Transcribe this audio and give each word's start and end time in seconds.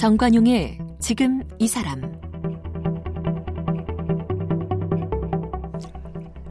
정관용의 0.00 0.78
지금 0.98 1.42
이 1.58 1.68
사람 1.68 2.00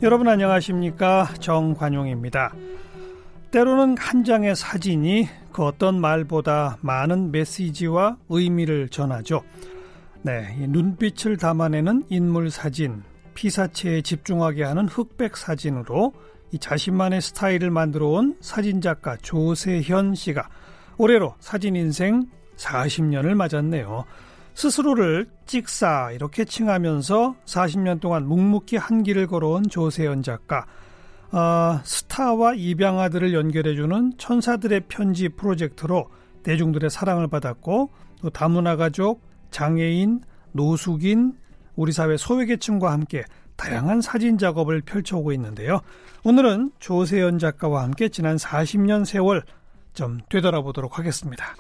여러분 0.04 0.28
안녕하십니까 0.28 1.34
정관용입니다. 1.40 2.54
때로는 3.50 3.98
한 3.98 4.24
장의 4.24 4.56
사진이 4.56 5.28
그 5.52 5.64
어떤 5.64 6.00
말보다 6.00 6.78
많은 6.82 7.32
메시지와 7.32 8.18
의미를 8.30 8.88
전하죠. 8.88 9.42
네, 10.22 10.56
눈빛을 10.68 11.38
담아내는 11.38 12.04
인물 12.10 12.52
사진, 12.52 13.02
피사체에 13.34 14.04
집중하게 14.04 14.64
하는 14.64 14.88
흑백 14.88 15.36
사진으로 15.36 16.14
이 16.52 16.60
자신만의 16.60 17.22
스타일을 17.22 17.72
만들어 17.72 18.10
온 18.10 18.38
사진작가 18.42 19.18
조세현 19.18 20.14
씨가 20.14 20.48
올해로 21.00 21.34
사진 21.40 21.76
인생 21.76 22.28
40년을 22.60 23.36
맞았네요. 23.36 24.06
스스로를 24.54 25.28
찍사 25.46 26.12
이렇게 26.12 26.44
칭하면서 26.44 27.36
40년 27.46 28.02
동안 28.02 28.28
묵묵히 28.28 28.78
한 28.78 29.04
길을 29.04 29.28
걸어온 29.28 29.64
조세현 29.70 30.22
작가. 30.22 30.66
어, 31.32 31.80
스타와 31.84 32.56
입양아들을 32.56 33.34
연결해주는 33.34 34.14
천사들의 34.18 34.82
편지 34.88 35.30
프로젝트로 35.30 36.10
대중들의 36.44 36.90
사랑을 36.90 37.28
받았고 37.28 37.90
또 38.22 38.30
다문화 38.30 38.76
가족, 38.76 39.22
장애인, 39.52 40.22
노숙인, 40.52 41.34
우리 41.76 41.92
사회 41.92 42.18
소외계층과 42.18 42.92
함께 42.92 43.24
다양한 43.56 44.02
사진 44.02 44.38
작업을 44.38 44.82
펼쳐오고 44.82 45.32
있는데요. 45.34 45.82
오늘은 46.24 46.72
조세현 46.80 47.40
작가와 47.40 47.84
함께 47.84 48.10
지난 48.10 48.36
40년 48.38 49.06
세월 49.06 49.44
좀 49.94 50.20
되돌아보도록 50.30 50.98
하겠습니다. 50.98 51.56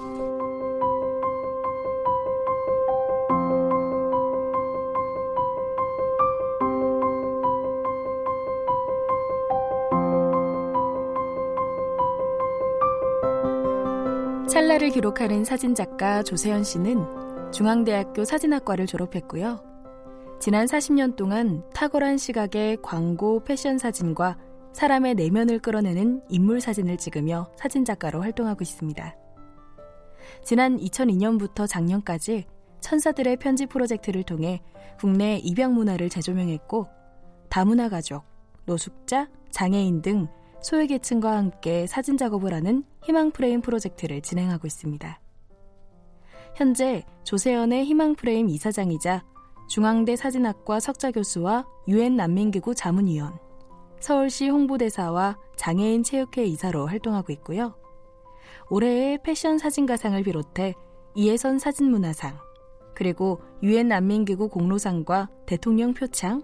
찰나를 14.49 14.89
기록하는 14.89 15.45
사진작가 15.45 16.23
조세현 16.23 16.63
씨는 16.63 17.51
중앙대학교 17.51 18.25
사진학과를 18.25 18.87
졸업했고요. 18.87 19.63
지난 20.39 20.65
40년 20.65 21.15
동안 21.15 21.63
탁월한 21.75 22.17
시각의 22.17 22.77
광고 22.81 23.43
패션 23.43 23.77
사진과 23.77 24.39
사람의 24.73 25.15
내면을 25.15 25.59
끌어내는 25.59 26.23
인물 26.29 26.61
사진을 26.61 26.97
찍으며 26.97 27.51
사진작가로 27.57 28.21
활동하고 28.21 28.63
있습니다. 28.63 29.15
지난 30.43 30.77
2002년부터 30.77 31.67
작년까지 31.67 32.45
천사들의 32.79 33.37
편지 33.37 33.67
프로젝트를 33.67 34.23
통해 34.23 34.61
국내 34.99 35.37
입양 35.37 35.75
문화를 35.75 36.09
재조명했고 36.09 36.87
다문화 37.49 37.87
가족, 37.87 38.23
노숙자, 38.65 39.29
장애인 39.51 40.01
등 40.01 40.27
소외계층과 40.61 41.35
함께 41.35 41.87
사진 41.87 42.17
작업을 42.17 42.53
하는 42.53 42.83
희망 43.03 43.31
프레임 43.31 43.61
프로젝트를 43.61 44.21
진행하고 44.21 44.67
있습니다. 44.67 45.19
현재 46.55 47.03
조세현의 47.23 47.85
희망 47.85 48.15
프레임 48.15 48.49
이사장이자 48.49 49.23
중앙대 49.69 50.15
사진학과 50.15 50.79
석자 50.79 51.11
교수와 51.11 51.65
유엔 51.87 52.15
난민기구 52.15 52.75
자문위원, 52.75 53.37
서울시 53.99 54.49
홍보대사와 54.49 55.37
장애인 55.55 56.03
체육회 56.03 56.43
이사로 56.45 56.87
활동하고 56.87 57.31
있고요. 57.33 57.75
올해의 58.69 59.19
패션 59.23 59.57
사진가상을 59.57 60.21
비롯해 60.23 60.73
이해선 61.15 61.59
사진문화상, 61.59 62.37
그리고 62.95 63.41
유엔 63.63 63.87
난민기구 63.87 64.49
공로상과 64.49 65.29
대통령 65.45 65.93
표창, 65.93 66.43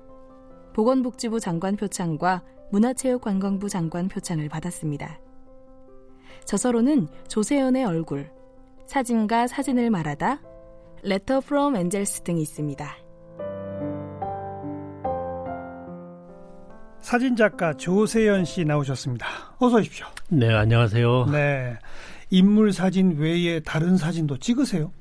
보건복지부 0.73 1.39
장관 1.39 1.75
표창과 1.75 2.43
문화체육관광부 2.75 3.69
장관 3.69 4.09
표창을 4.09 4.49
받았습니다. 4.49 5.19
저서로는 6.43 7.07
조세현의 7.29 7.85
얼굴, 7.85 8.29
사진과 8.85 9.47
사진을 9.47 9.89
말하다, 9.89 10.41
레터 11.03 11.39
프롬 11.39 11.77
엔젤스 11.77 12.23
등이 12.23 12.41
있습니다. 12.41 12.97
사진작가 16.99 17.75
조세현 17.75 18.43
씨 18.45 18.65
나오셨습니다. 18.65 19.25
어서 19.59 19.77
오십시오. 19.77 20.07
네, 20.29 20.53
안녕하세요. 20.53 21.25
네. 21.31 21.77
인물 22.29 22.73
사진 22.73 23.17
외에 23.17 23.59
다른 23.61 23.95
사진도 23.95 24.37
찍으세요? 24.37 24.91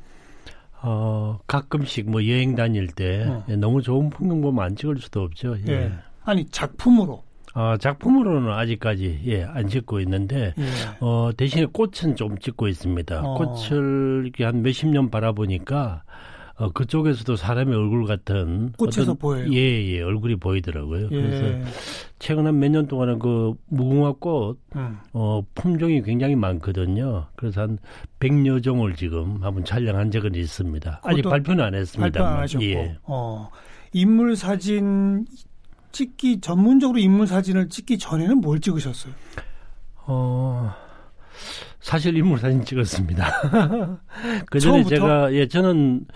어, 0.82 1.40
가끔씩 1.46 2.08
뭐 2.08 2.24
여행 2.28 2.54
다닐 2.54 2.86
때 2.88 3.24
어. 3.26 3.44
너무 3.56 3.82
좋은 3.82 4.10
풍경 4.10 4.42
보면 4.42 4.64
안 4.64 4.76
찍을 4.76 4.98
수도 4.98 5.22
없죠. 5.22 5.56
예. 5.66 5.72
예. 5.72 5.92
아니, 6.24 6.46
작품으로. 6.46 7.24
어, 7.54 7.76
작품으로는 7.78 8.50
아직까지 8.52 9.20
예, 9.26 9.44
안 9.44 9.68
찍고 9.68 10.00
있는데 10.00 10.54
예. 10.58 10.64
어, 11.00 11.30
대신에 11.36 11.66
꽃은 11.66 12.16
좀 12.16 12.36
찍고 12.38 12.66
있습니다. 12.68 13.20
어. 13.22 13.34
꽃을 13.34 14.22
이렇게 14.24 14.44
한 14.44 14.62
몇십 14.62 14.88
년 14.88 15.08
바라보니까 15.10 16.02
어, 16.56 16.70
그쪽에서도 16.70 17.34
사람의 17.34 17.76
얼굴 17.76 18.06
같은 18.06 18.72
꽃에서 18.78 19.14
보여요. 19.14 19.52
예, 19.52 19.58
예, 19.86 20.02
얼굴이 20.02 20.36
보이더라고요. 20.36 21.06
예. 21.06 21.08
그래서 21.08 21.68
최근 22.20 22.46
한 22.46 22.56
몇 22.60 22.70
년 22.70 22.86
동안은 22.86 23.18
그 23.18 23.54
무궁화 23.68 24.12
꽃 24.20 24.58
음. 24.76 24.98
어, 25.12 25.42
품종이 25.54 26.00
굉장히 26.02 26.36
많거든요. 26.36 27.26
그래서 27.36 27.62
한 27.62 27.78
100여 28.20 28.62
종을 28.62 28.94
지금 28.94 29.42
한번 29.42 29.64
촬영한 29.64 30.10
적은 30.12 30.34
있습니다. 30.36 31.00
아직 31.02 31.22
발표는 31.22 31.64
안 31.64 31.74
했습니다. 31.74 32.20
발표 32.20 32.24
안 32.36 32.42
하셨고. 32.42 32.64
예. 32.64 32.96
어, 33.04 33.48
인물 33.92 34.36
사진 34.36 35.26
찍기 35.94 36.40
전문적으로 36.40 36.98
인물 36.98 37.26
사진을 37.26 37.68
찍기 37.68 37.98
전에는 37.98 38.40
뭘 38.40 38.60
찍으셨어요? 38.60 39.14
어. 40.06 40.74
사실 41.80 42.16
인물 42.16 42.38
사진 42.38 42.64
찍었습니다. 42.64 43.98
그 44.50 44.58
전에 44.58 44.82
제가 44.84 45.32
예 45.32 45.46
저는 45.46 46.06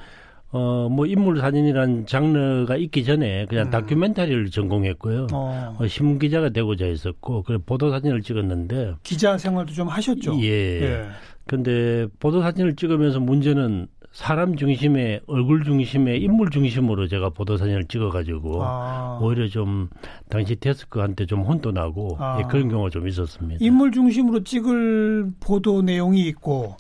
어, 0.51 0.89
뭐 0.91 1.07
인물 1.07 1.39
사진이란 1.39 2.07
장르가 2.07 2.77
있기 2.77 3.05
전에 3.05 3.47
그냥 3.47 3.67
음. 3.67 3.71
다큐멘터리를 3.71 4.51
전공했고요. 4.51 5.29
어. 5.33 5.77
어, 5.79 5.87
신문 5.87 6.19
기자가 6.19 6.49
되고자 6.49 6.87
했었고, 6.87 7.43
그래 7.43 7.59
보도 7.65 7.91
사진을 7.91 8.23
찍었는데 8.23 8.95
기자 9.03 9.37
생활도 9.37 9.75
좀 9.75 9.89
하셨죠. 9.89 10.41
예. 10.41 10.83
예. 10.83 11.07
근데 11.47 12.07
보도 12.19 12.41
사진을 12.41 12.77
찍으면서 12.77 13.21
문제는 13.21 13.89
사람 14.11 14.57
중심의 14.57 15.21
얼굴 15.27 15.65
중심의 15.65 16.21
인물 16.23 16.51
중심으로 16.51 17.09
제가 17.09 17.31
보도 17.31 17.57
사진을 17.57 17.85
찍어가지고 17.85 18.65
아. 18.65 19.19
오히려 19.23 19.49
좀 19.49 19.89
당시 20.29 20.57
데스크한테 20.57 21.27
좀 21.27 21.43
혼도 21.43 21.73
나고 21.73 22.17
아. 22.19 22.39
예, 22.41 22.45
그런 22.49 22.69
경우가 22.69 22.91
좀 22.91 23.07
있었습니다. 23.07 23.59
인물 23.61 23.93
중심으로 23.93 24.45
찍을 24.45 25.33
보도 25.41 25.83
내용이 25.83 26.27
있고 26.29 26.77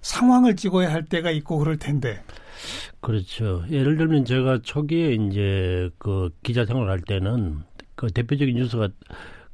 상황을 0.00 0.56
찍어야 0.56 0.92
할 0.92 1.04
때가 1.04 1.30
있고 1.30 1.58
그럴 1.58 1.76
텐데. 1.78 2.20
그렇죠. 3.00 3.64
예를 3.70 3.96
들면 3.96 4.24
제가 4.24 4.60
초기에 4.62 5.14
이제 5.14 5.90
그 5.98 6.30
기자 6.42 6.64
생활할 6.64 7.00
때는 7.00 7.60
그 7.94 8.08
대표적인 8.08 8.56
뉴스가 8.56 8.88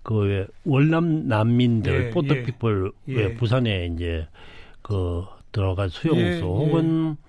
그 0.02 0.46
월남 0.64 1.28
난민들 1.28 2.06
예, 2.06 2.10
포터피플 2.10 2.92
예, 3.10 3.14
예. 3.14 3.34
부산에 3.34 3.90
이제 3.94 4.26
그 4.82 5.24
들어가 5.52 5.88
수용소 5.88 6.20
예, 6.20 6.40
혹은 6.40 7.16
예. 7.18 7.28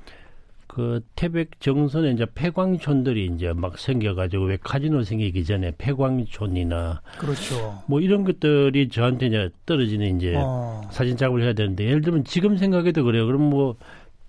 그 0.67 1.01
태백 1.15 1.59
정선에 1.59 2.11
이제 2.11 2.27
폐광촌들이 2.35 3.31
이제 3.33 3.51
막 3.53 3.79
생겨가지고 3.79 4.45
왜 4.45 4.57
카지노 4.61 5.03
생기기 5.03 5.43
전에 5.43 5.73
폐광촌이나 5.79 7.01
그렇죠. 7.17 7.81
뭐 7.87 7.99
이런 7.99 8.23
것들이 8.23 8.87
저한테 8.89 9.27
이제 9.27 9.49
떨어지는 9.65 10.17
이제 10.17 10.35
어. 10.37 10.81
사진 10.91 11.17
작업을 11.17 11.41
해야 11.41 11.53
되는데 11.53 11.85
예를 11.85 12.01
들면 12.01 12.23
지금 12.23 12.55
생각해도 12.55 13.03
그래요. 13.03 13.25
그럼 13.25 13.49
뭐 13.49 13.77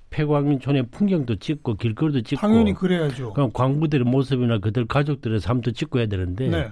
폐광촌의 0.08 0.86
풍경도 0.90 1.36
찍고 1.36 1.74
길거리도 1.74 2.22
찍고 2.22 2.40
당연히 2.40 2.72
그래야죠. 2.72 3.34
그럼 3.34 3.52
광부들의 3.52 4.06
모습이나 4.06 4.58
그들 4.58 4.86
가족들의 4.86 5.40
삶도 5.40 5.72
찍고 5.72 5.98
해야 5.98 6.06
되는데 6.06 6.48
네. 6.48 6.68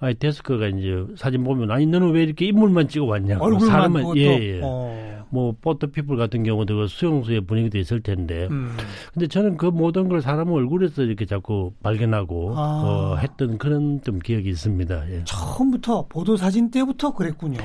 아니 0.00 0.14
데스크가 0.14 0.66
이제 0.66 1.04
사진 1.16 1.44
보면 1.44 1.70
아니 1.70 1.86
너는 1.86 2.10
왜 2.10 2.24
이렇게 2.24 2.46
인물만 2.46 2.88
찍어 2.88 3.06
왔냐 3.06 3.38
얼굴만 3.38 3.66
사람은 3.68 4.16
예예 4.16 4.56
예. 4.56 4.60
어. 4.62 5.13
뭐 5.34 5.54
포토피플 5.60 6.16
같은 6.16 6.44
경우도 6.44 6.76
그 6.76 6.86
수용소의 6.86 7.42
분위기도 7.42 7.78
있을 7.78 8.00
텐데 8.00 8.46
음. 8.50 8.76
근데 9.12 9.26
저는 9.26 9.56
그 9.56 9.66
모든 9.66 10.08
걸 10.08 10.22
사람 10.22 10.50
얼굴에서 10.52 11.02
이렇게 11.02 11.26
자꾸 11.26 11.72
발견하고 11.82 12.54
아. 12.56 12.82
어, 12.84 13.16
했던 13.16 13.58
그런 13.58 14.00
좀 14.02 14.20
기억이 14.20 14.48
있습니다 14.48 15.10
예. 15.10 15.24
처음부터 15.24 16.06
보도 16.08 16.36
사진 16.36 16.70
때부터 16.70 17.12
그랬군요 17.12 17.58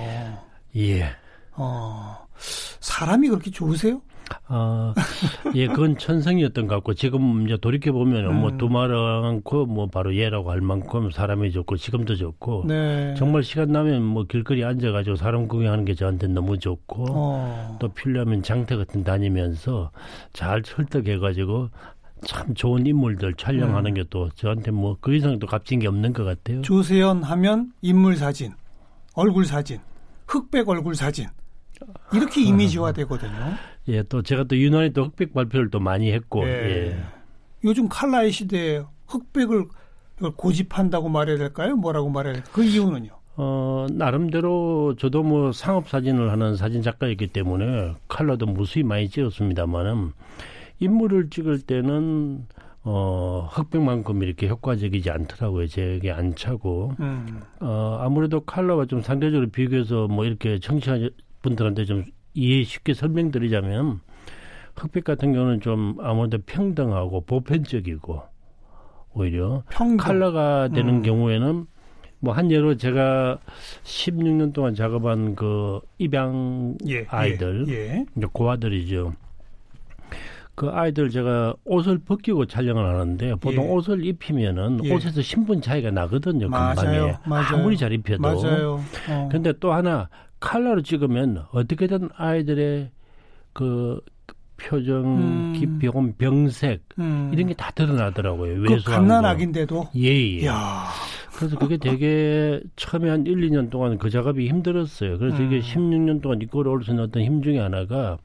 예 0.76 1.30
어 1.60 2.26
사람이 2.80 3.28
그렇게 3.28 3.52
좋으세요? 3.52 4.02
아, 4.48 4.94
예, 5.56 5.68
그건 5.68 5.98
천성이었던 5.98 6.68
것 6.68 6.76
같고, 6.76 6.94
지금 6.94 7.46
이제 7.46 7.58
돌이켜보면, 7.58 8.26
뭐 8.26 8.34
음. 8.34 8.40
뭐, 8.42 8.58
두말않고, 8.58 9.66
뭐, 9.66 9.88
바로 9.88 10.16
얘라고 10.16 10.52
할 10.52 10.62
만큼 10.62 11.12
사람이 11.12 11.52
좋고, 11.52 11.78
지금도 11.78 12.16
좋고, 12.16 12.66
네. 12.68 13.14
정말 13.18 13.44
시간 13.44 13.72
나면 13.72 14.04
뭐, 14.04 14.24
길거리 14.24 14.64
앉아가지고 14.64 15.16
사람 15.16 15.48
구경하는 15.48 15.86
게 15.86 15.94
저한테 15.94 16.28
너무 16.28 16.58
좋고, 16.58 17.06
어. 17.10 17.78
또 17.80 17.90
필요하면 17.90 18.44
장터 18.44 18.78
같은 18.78 19.04
다니면서 19.04 19.92
잘 20.34 20.62
설득해가지고, 20.66 21.70
참 22.26 22.54
좋은 22.54 22.86
인물들 22.86 23.34
촬영하는 23.36 23.92
음. 23.92 23.94
게또 23.96 24.30
저한테 24.36 24.72
뭐, 24.72 24.98
그 25.00 25.16
이상 25.16 25.40
또 25.40 25.48
값진 25.48 25.80
게 25.80 25.88
없는 25.88 26.14
것 26.14 26.24
같아요. 26.24 26.62
조세현 26.62 27.24
하면 27.24 27.72
인물 27.82 28.18
사진, 28.18 28.54
얼굴 29.14 29.46
사진, 29.46 29.80
흑백 30.28 30.68
얼굴 30.68 30.96
사진. 30.96 31.28
이렇게 32.14 32.42
이미지화 32.42 32.92
되거든요. 32.92 33.54
예, 33.90 34.04
또 34.04 34.22
제가 34.22 34.46
또 34.46 34.56
유난히 34.56 34.94
또 34.94 35.06
흑백 35.06 35.34
발표를 35.34 35.70
또 35.70 35.80
많이 35.80 36.12
했고, 36.12 36.48
예. 36.48 36.52
예. 36.52 37.04
요즘 37.64 37.90
칼라의 37.90 38.32
시대에 38.32 38.84
흑백을 39.08 39.66
고집한다고 40.36 41.10
말해야 41.10 41.38
될까요? 41.38 41.76
뭐라고 41.76 42.10
말해야 42.10 42.36
될까요? 42.36 42.54
그 42.54 42.64
이유는요? 42.64 43.10
어, 43.36 43.88
나름대로 43.92 44.96
저도 44.98 45.24
뭐 45.24 45.52
상업 45.52 45.88
사진을 45.88 46.32
하는 46.32 46.56
사진 46.56 46.82
작가이기 46.82 47.28
때문에 47.28 47.96
칼라도 48.08 48.46
무수히 48.46 48.84
많이 48.84 49.10
찍었습니다만은 49.10 50.12
인물을 50.80 51.30
찍을 51.30 51.62
때는 51.62 52.46
어, 52.84 53.48
흑백만큼 53.52 54.24
이렇게 54.24 54.48
효과적이지 54.48 55.10
않더라고요. 55.10 55.68
제게 55.68 56.12
안 56.12 56.36
차고. 56.36 56.96
음. 57.00 57.42
어, 57.62 57.98
아무래도 58.02 58.42
칼라와 58.42 58.86
좀 58.86 59.02
상대적으로 59.02 59.50
비교해서 59.50 60.08
뭐 60.08 60.26
이렇게 60.26 60.60
청취자 60.60 60.98
분들한테 61.42 61.86
좀 61.86 62.06
이해 62.34 62.64
쉽게 62.64 62.94
설명드리자면 62.94 64.02
흑백 64.76 65.04
같은 65.04 65.34
경우는 65.34 65.62
좀 65.62 65.98
아무래도 66.00 66.38
평등하고 66.46 67.22
보편적이고 67.22 68.22
오히려 69.14 69.64
평등. 69.70 69.98
칼라가 69.98 70.70
되는 70.70 70.96
음. 70.96 71.02
경우에는 71.02 71.66
뭐 72.22 72.34
한 72.34 72.52
예로 72.52 72.76
제가 72.76 73.40
16년 73.84 74.54
동안 74.54 74.76
작업한 74.76 75.36
그 75.36 75.80
입양 75.98 76.78
예, 76.88 76.96
예 76.96 77.06
아이들 77.10 77.66
예, 77.70 77.74
예. 77.74 78.06
이제 78.16 78.28
고아들이죠. 78.32 79.14
그 80.56 80.70
아이들 80.70 81.10
제가 81.10 81.56
옷을 81.64 82.00
벗기고 82.00 82.46
촬영을 82.46 82.86
하는데 82.86 83.36
보통 83.36 83.64
예. 83.64 83.70
옷을 83.70 84.06
입히면은 84.06 84.84
예. 84.84 84.94
옷에서 84.94 85.22
신분 85.22 85.62
차이가 85.62 85.92
나거든요. 85.92 86.50
금방에 86.50 87.16
아무리 87.24 87.78
잘 87.78 87.94
입혀도. 87.94 88.22
맞아요. 88.22 88.84
어. 89.10 89.30
근데 89.32 89.54
또 89.62 89.72
하나 89.72 90.10
칼라로 90.40 90.82
찍으면 90.82 91.46
어떻게든 91.52 92.10
아이들의 92.16 92.92
그 93.54 94.00
표정, 94.58 95.06
음. 95.18 95.54
깊이 95.56 95.88
혹은 95.88 96.14
병색 96.18 96.82
음. 97.00 97.30
이런 97.34 97.48
게 97.48 97.54
다 97.54 97.72
드러나더라고요. 97.72 98.62
그 98.64 98.84
갓난아기인데도 98.84 99.90
예, 99.96 100.40
예. 100.42 100.46
야. 100.46 100.86
그래서 101.36 101.58
그게 101.58 101.78
되게 101.78 102.62
처음에 102.76 103.10
한 103.10 103.26
1, 103.26 103.50
2년 103.50 103.70
동안 103.70 103.98
그 103.98 104.10
작업이 104.10 104.50
힘들었어요. 104.50 105.18
그래서 105.18 105.38
음. 105.38 105.46
이게 105.46 105.60
16년 105.62 106.22
동안 106.22 106.42
이끌어 106.42 106.70
올 106.72 106.84
수 106.84 106.92
있는 106.92 107.06
어떤 107.06 107.24
힘 107.24 107.42
중에 107.42 107.60
하나가 107.60 108.18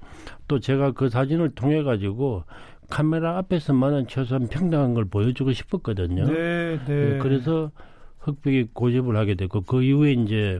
또 0.48 0.58
제가 0.58 0.90
그 0.92 1.08
사진을 1.08 1.50
통해 1.54 1.84
가지고 1.84 2.42
카메라 2.90 3.38
앞에서만은 3.38 4.08
최소한 4.08 4.48
평등한 4.48 4.94
걸 4.94 5.04
보여주고 5.04 5.52
싶었거든요. 5.52 6.24
네, 6.24 6.78
네. 6.86 7.14
예, 7.14 7.18
그래서 7.18 7.70
흑백이 8.18 8.70
고집을 8.72 9.16
하게 9.16 9.36
됐고 9.36 9.60
그 9.62 9.82
이후에 9.84 10.12
이제 10.12 10.58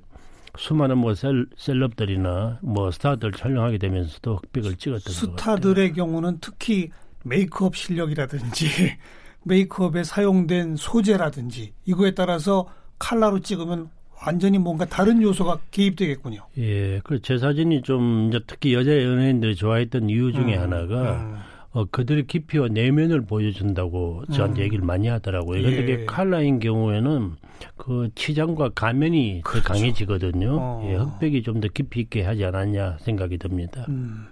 수많은 0.56 0.98
뭐 0.98 1.14
셀, 1.14 1.46
셀럽들이나 1.56 2.58
뭐 2.62 2.90
스타들 2.90 3.32
촬영하게 3.32 3.78
되면서도 3.78 4.36
흑백을 4.36 4.76
찍었던 4.76 5.12
스타들의 5.12 5.92
경우는 5.94 6.38
특히 6.40 6.90
메이크업 7.24 7.76
실력이라든지 7.76 8.66
메이크업에 9.44 10.04
사용된 10.04 10.76
소재라든지 10.76 11.72
이거에 11.84 12.12
따라서 12.12 12.66
칼라로 12.98 13.40
찍으면 13.40 13.90
완전히 14.26 14.58
뭔가 14.58 14.84
다른 14.86 15.20
요소가 15.20 15.58
개입되겠군요. 15.70 16.46
예, 16.56 17.00
그 17.00 17.20
제 17.20 17.36
사진이 17.36 17.82
좀 17.82 18.30
특히 18.46 18.72
여자 18.72 18.90
연예인들이 18.90 19.54
좋아했던 19.54 20.08
이유 20.08 20.32
중에 20.32 20.56
음, 20.56 20.62
하나가 20.62 21.16
음. 21.16 21.38
어, 21.74 21.84
그들의 21.90 22.28
깊이와 22.28 22.68
내면을 22.68 23.22
보여준다고 23.26 24.22
저한테 24.32 24.62
음. 24.62 24.64
얘기를 24.64 24.84
많이 24.84 25.08
하더라고요. 25.08 25.60
그런데 25.60 26.02
예. 26.02 26.04
칼라인 26.06 26.60
경우에는 26.60 27.32
그 27.76 28.08
치장과 28.14 28.70
가면이 28.70 29.40
그렇죠. 29.44 29.66
더 29.66 29.74
강해지거든요. 29.74 30.56
어. 30.56 30.82
예, 30.88 30.94
흑백이 30.94 31.42
좀 31.42 31.60
더 31.60 31.66
깊이 31.68 32.00
있게 32.00 32.22
하지 32.22 32.44
않았냐 32.44 32.98
생각이 33.00 33.38
듭니다. 33.38 33.86
음. 33.88 34.26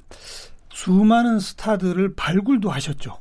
수많은 0.70 1.40
스타들을 1.40 2.14
발굴도 2.14 2.70
하셨죠. 2.70 3.18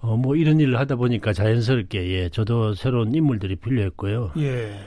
어, 0.00 0.16
뭐 0.16 0.36
이런 0.36 0.60
일을 0.60 0.78
하다 0.78 0.96
보니까 0.96 1.32
자연스럽게 1.32 2.06
예, 2.10 2.28
저도 2.28 2.74
새로운 2.74 3.14
인물들이 3.14 3.56
필요했고요. 3.56 4.32
예. 4.38 4.78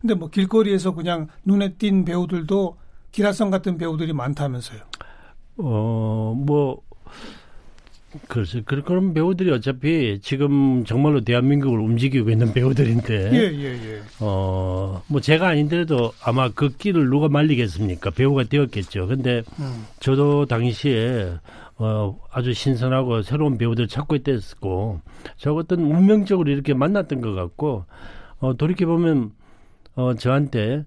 근데 0.00 0.14
뭐 0.14 0.28
길거리에서 0.28 0.92
그냥 0.94 1.28
눈에 1.46 1.74
띈 1.78 2.04
배우들도 2.04 2.76
기라성 3.12 3.48
같은 3.50 3.78
배우들이 3.78 4.12
많다면서요. 4.12 4.80
어, 5.58 6.34
뭐 6.36 6.82
그렇죠. 8.28 8.62
그런 8.64 9.14
배우들이 9.14 9.50
어차피 9.50 10.18
지금 10.22 10.84
정말로 10.84 11.20
대한민국을 11.22 11.78
움직이고 11.78 12.30
있는 12.30 12.52
배우들인데. 12.52 13.32
예, 13.32 13.38
예, 13.38 13.64
예. 13.64 14.00
어, 14.20 15.02
뭐 15.06 15.20
제가 15.20 15.48
아닌데도 15.48 16.12
아마 16.22 16.50
그 16.50 16.70
길을 16.70 17.08
누가 17.08 17.28
말리겠습니까? 17.28 18.10
배우가 18.10 18.44
되었겠죠. 18.44 19.06
근데 19.06 19.42
음. 19.58 19.86
저도 20.00 20.46
당시에 20.46 21.32
어, 21.78 22.18
아주 22.32 22.54
신선하고 22.54 23.22
새로운 23.22 23.58
배우들 23.58 23.86
찾고 23.86 24.16
있었고, 24.26 25.00
저 25.36 25.52
어떤 25.52 25.80
운명적으로 25.80 26.50
이렇게 26.50 26.72
만났던 26.72 27.20
것 27.20 27.34
같고, 27.34 27.84
어, 28.38 28.56
돌이켜보면, 28.56 29.32
어, 29.96 30.14
저한테 30.14 30.84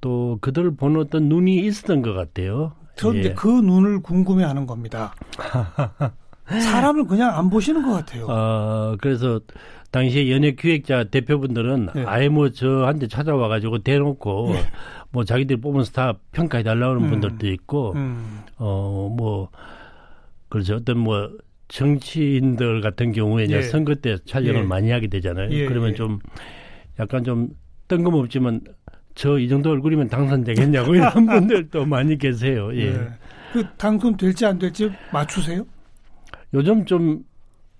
또 0.00 0.38
그들을 0.40 0.74
보는 0.76 1.00
어떤 1.00 1.28
눈이 1.28 1.58
있었던 1.66 2.02
것 2.02 2.14
같아요. 2.14 2.72
그런데 2.98 3.30
예. 3.30 3.34
그 3.34 3.48
눈을 3.48 4.00
궁금해 4.02 4.44
하는 4.44 4.66
겁니다. 4.66 5.14
사람을 6.46 7.06
그냥 7.06 7.36
안 7.36 7.48
보시는 7.50 7.82
것 7.82 7.92
같아요. 7.92 8.26
어, 8.28 8.96
그래서 9.00 9.40
당시에 9.90 10.30
연예 10.30 10.52
기획자 10.52 11.04
대표분들은 11.04 11.88
네. 11.94 12.04
아예 12.06 12.28
뭐 12.28 12.50
저한테 12.50 13.06
찾아와 13.08 13.48
가지고 13.48 13.78
대놓고 13.78 14.50
네. 14.52 14.62
뭐 15.10 15.24
자기들 15.24 15.58
뽑은 15.58 15.84
스타 15.84 16.14
평가해 16.32 16.64
달라는 16.64 17.04
음. 17.04 17.10
분들도 17.10 17.46
있고, 17.48 17.92
음. 17.94 18.40
어, 18.56 19.14
뭐, 19.16 19.50
그렇죠. 20.48 20.76
어떤 20.76 20.98
뭐 20.98 21.30
정치인들 21.68 22.80
같은 22.80 23.12
경우에 23.12 23.46
예. 23.50 23.62
선거 23.62 23.94
때 23.94 24.16
촬영을 24.26 24.62
예. 24.62 24.66
많이 24.66 24.90
하게 24.90 25.06
되잖아요. 25.08 25.50
예. 25.50 25.66
그러면 25.66 25.90
예. 25.90 25.94
좀 25.94 26.18
약간 26.98 27.24
좀 27.24 27.48
뜬금없지만 27.88 28.60
저 29.14 29.38
이 29.38 29.48
정도 29.48 29.70
얼굴이면 29.70 30.08
당선되겠냐고 30.08 30.94
이런 30.94 31.12
분들도 31.26 31.84
많이 31.84 32.16
계세요. 32.16 32.70
예. 32.74 32.90
네. 32.92 33.08
그 33.52 33.66
당선될지 33.76 34.46
안 34.46 34.58
될지 34.58 34.90
맞추세요? 35.12 35.64
요즘 36.54 36.84
좀 36.84 37.24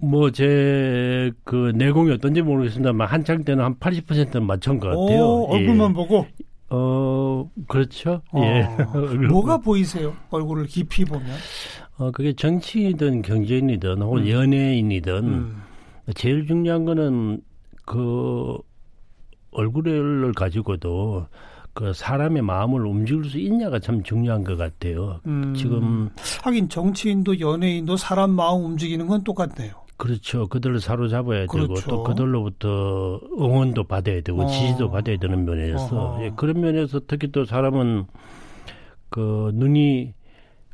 뭐 0.05 0.31
제 0.33 1.31
그 1.45 1.73
내공이 1.76 2.11
어떤지 2.11 2.43
모르겠습니다만 2.43 3.07
한창 3.07 3.45
때는 3.45 3.64
한 3.64 3.76
80%는 3.76 4.45
맞춘 4.45 4.81
것 4.81 4.88
같아요. 4.88 5.23
오, 5.25 5.47
얼굴만 5.55 5.91
예. 5.91 5.95
보고. 5.95 6.26
어 6.71 7.49
그렇죠. 7.69 8.21
어, 8.33 8.43
예. 8.43 8.67
뭐가 9.31 9.59
보이세요? 9.59 10.14
얼굴을 10.31 10.67
깊이 10.67 11.05
보면? 11.05 11.26
어 11.99 12.11
그게 12.11 12.33
정치인이든 12.33 13.23
경제인이든 13.23 14.02
혹은 14.02 14.23
음. 14.23 14.29
연예인이든 14.29 15.14
음. 15.25 15.62
제일 16.17 16.47
중요한 16.47 16.85
거는 16.85 17.41
그 17.87 18.59
얼굴을 19.52 20.33
가지고도 20.33 21.26
그 21.75 21.93
사람의 21.93 22.43
마음을 22.43 22.85
움직일 22.87 23.25
수 23.25 23.38
있냐가 23.38 23.79
참 23.79 24.02
중요한 24.02 24.45
것 24.45 24.57
같아요. 24.57 25.21
음, 25.26 25.55
지금 25.55 26.11
하긴 26.43 26.69
정치인도 26.69 27.41
연예인도 27.41 27.97
사람 27.97 28.31
마음 28.31 28.64
움직이는 28.64 29.07
건 29.07 29.25
똑같네요. 29.25 29.73
그렇죠. 29.97 30.49
그들을 30.49 30.81
사로잡아야 30.81 31.47
그렇죠. 31.47 31.75
되고 31.75 31.88
또 31.88 32.02
그들로부터 32.02 33.21
응원도 33.38 33.85
받아야 33.85 34.21
되고 34.21 34.43
어. 34.43 34.47
지지도 34.47 34.91
받아야 34.91 35.17
되는 35.17 35.45
면에서 35.45 36.19
예, 36.23 36.33
그런 36.35 36.61
면에서 36.61 37.00
특히 37.07 37.31
또 37.31 37.45
사람은 37.45 38.07
그 39.09 39.52
눈이 39.55 40.12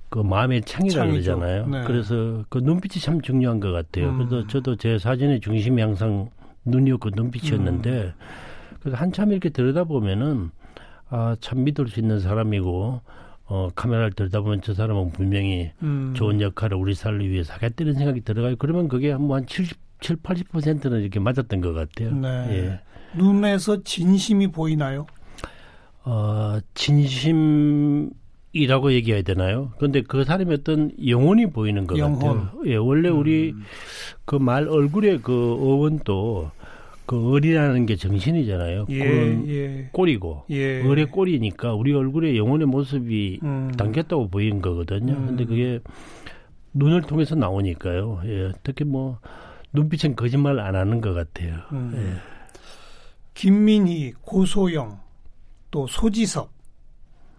그 0.09 0.21
마음의 0.21 0.62
창이라 0.62 1.07
그러잖아요. 1.07 1.67
네. 1.67 1.85
그래서 1.85 2.43
그 2.49 2.59
눈빛이 2.59 3.02
참 3.02 3.21
중요한 3.21 3.61
것 3.61 3.71
같아요. 3.71 4.09
음. 4.09 4.19
그래서 4.19 4.47
저도 4.47 4.76
제 4.76 4.99
사진의 4.99 5.40
중심이 5.40 5.83
항상 5.83 6.31
눈이었고 6.64 7.11
눈빛이었는데 7.14 7.90
음. 7.90 8.12
그래서 8.81 8.97
한참 8.97 9.33
이렇게 9.33 9.50
들여다보면은 9.50 10.50
아, 11.11 11.37
참 11.41 11.65
믿을 11.65 11.88
수 11.88 12.00
있는 12.00 12.21
사람이고 12.21 13.00
어, 13.47 13.69
카메라를 13.75 14.12
들다 14.12 14.41
보면 14.43 14.61
저 14.62 14.75
사람은 14.75 15.12
분명히 15.12 15.71
음. 15.83 16.12
좋은 16.15 16.41
역할을 16.41 16.77
우리 16.77 16.95
사회를 16.95 17.31
위해서 17.31 17.55
하겠다는 17.55 17.95
생각이 17.95 18.21
들어가요. 18.21 18.57
그러면 18.59 18.88
그게 18.88 19.12
한, 19.12 19.23
뭐한 19.23 19.47
70, 19.47 19.79
7, 20.00 20.17
80%는 20.17 21.00
이렇게 21.00 21.19
맞았던 21.19 21.61
것 21.62 21.73
같아요. 21.73 22.15
네. 22.15 22.29
예. 22.50 22.81
눈에서 23.17 23.83
진심이 23.85 24.49
보이나요? 24.49 25.07
어, 26.05 26.59
진심이 26.75 28.11
이라고 28.53 28.93
얘기해야 28.93 29.23
되나요? 29.23 29.73
근데 29.79 30.03
그 30.03 30.25
사람이 30.25 30.53
어떤 30.55 30.91
영혼이 31.07 31.50
보이는 31.50 31.87
것 31.87 31.99
영혼. 31.99 32.19
같아요. 32.47 32.62
예, 32.67 32.77
원래 32.77 33.09
우리 33.09 33.50
음. 33.50 33.62
그말 34.25 34.69
얼굴에 34.69 35.19
그 35.19 35.33
어원도 35.61 36.50
그 37.09 37.35
을이라는 37.35 37.87
게 37.87 37.97
정신이잖아요. 37.97 38.85
예, 38.91 38.99
꼴은 38.99 39.49
예. 39.49 39.88
꼴이고 39.93 40.45
예. 40.50 40.83
을의 40.83 41.07
꼴이니까 41.07 41.73
우리 41.73 41.95
얼굴에 41.95 42.37
영혼의 42.37 42.67
모습이 42.67 43.41
음. 43.43 43.73
담겼다고 43.79 44.29
보이는 44.29 44.61
거거든요. 44.61 45.15
음. 45.15 45.27
근데 45.29 45.47
그게 45.47 45.81
눈을 46.75 47.00
통해서 47.00 47.35
나오니까요. 47.35 48.21
예, 48.27 48.53
특히 48.62 48.85
뭐 48.85 49.21
눈빛은 49.73 50.17
거짓말 50.17 50.61
안 50.61 50.77
하는 50.77 51.00
것 51.00 51.15
같아요. 51.15 51.57
음. 51.73 51.93
예. 51.97 52.21
김민희, 53.33 54.12
고소영, 54.21 55.00
또 55.71 55.87
소지섭 55.87 56.50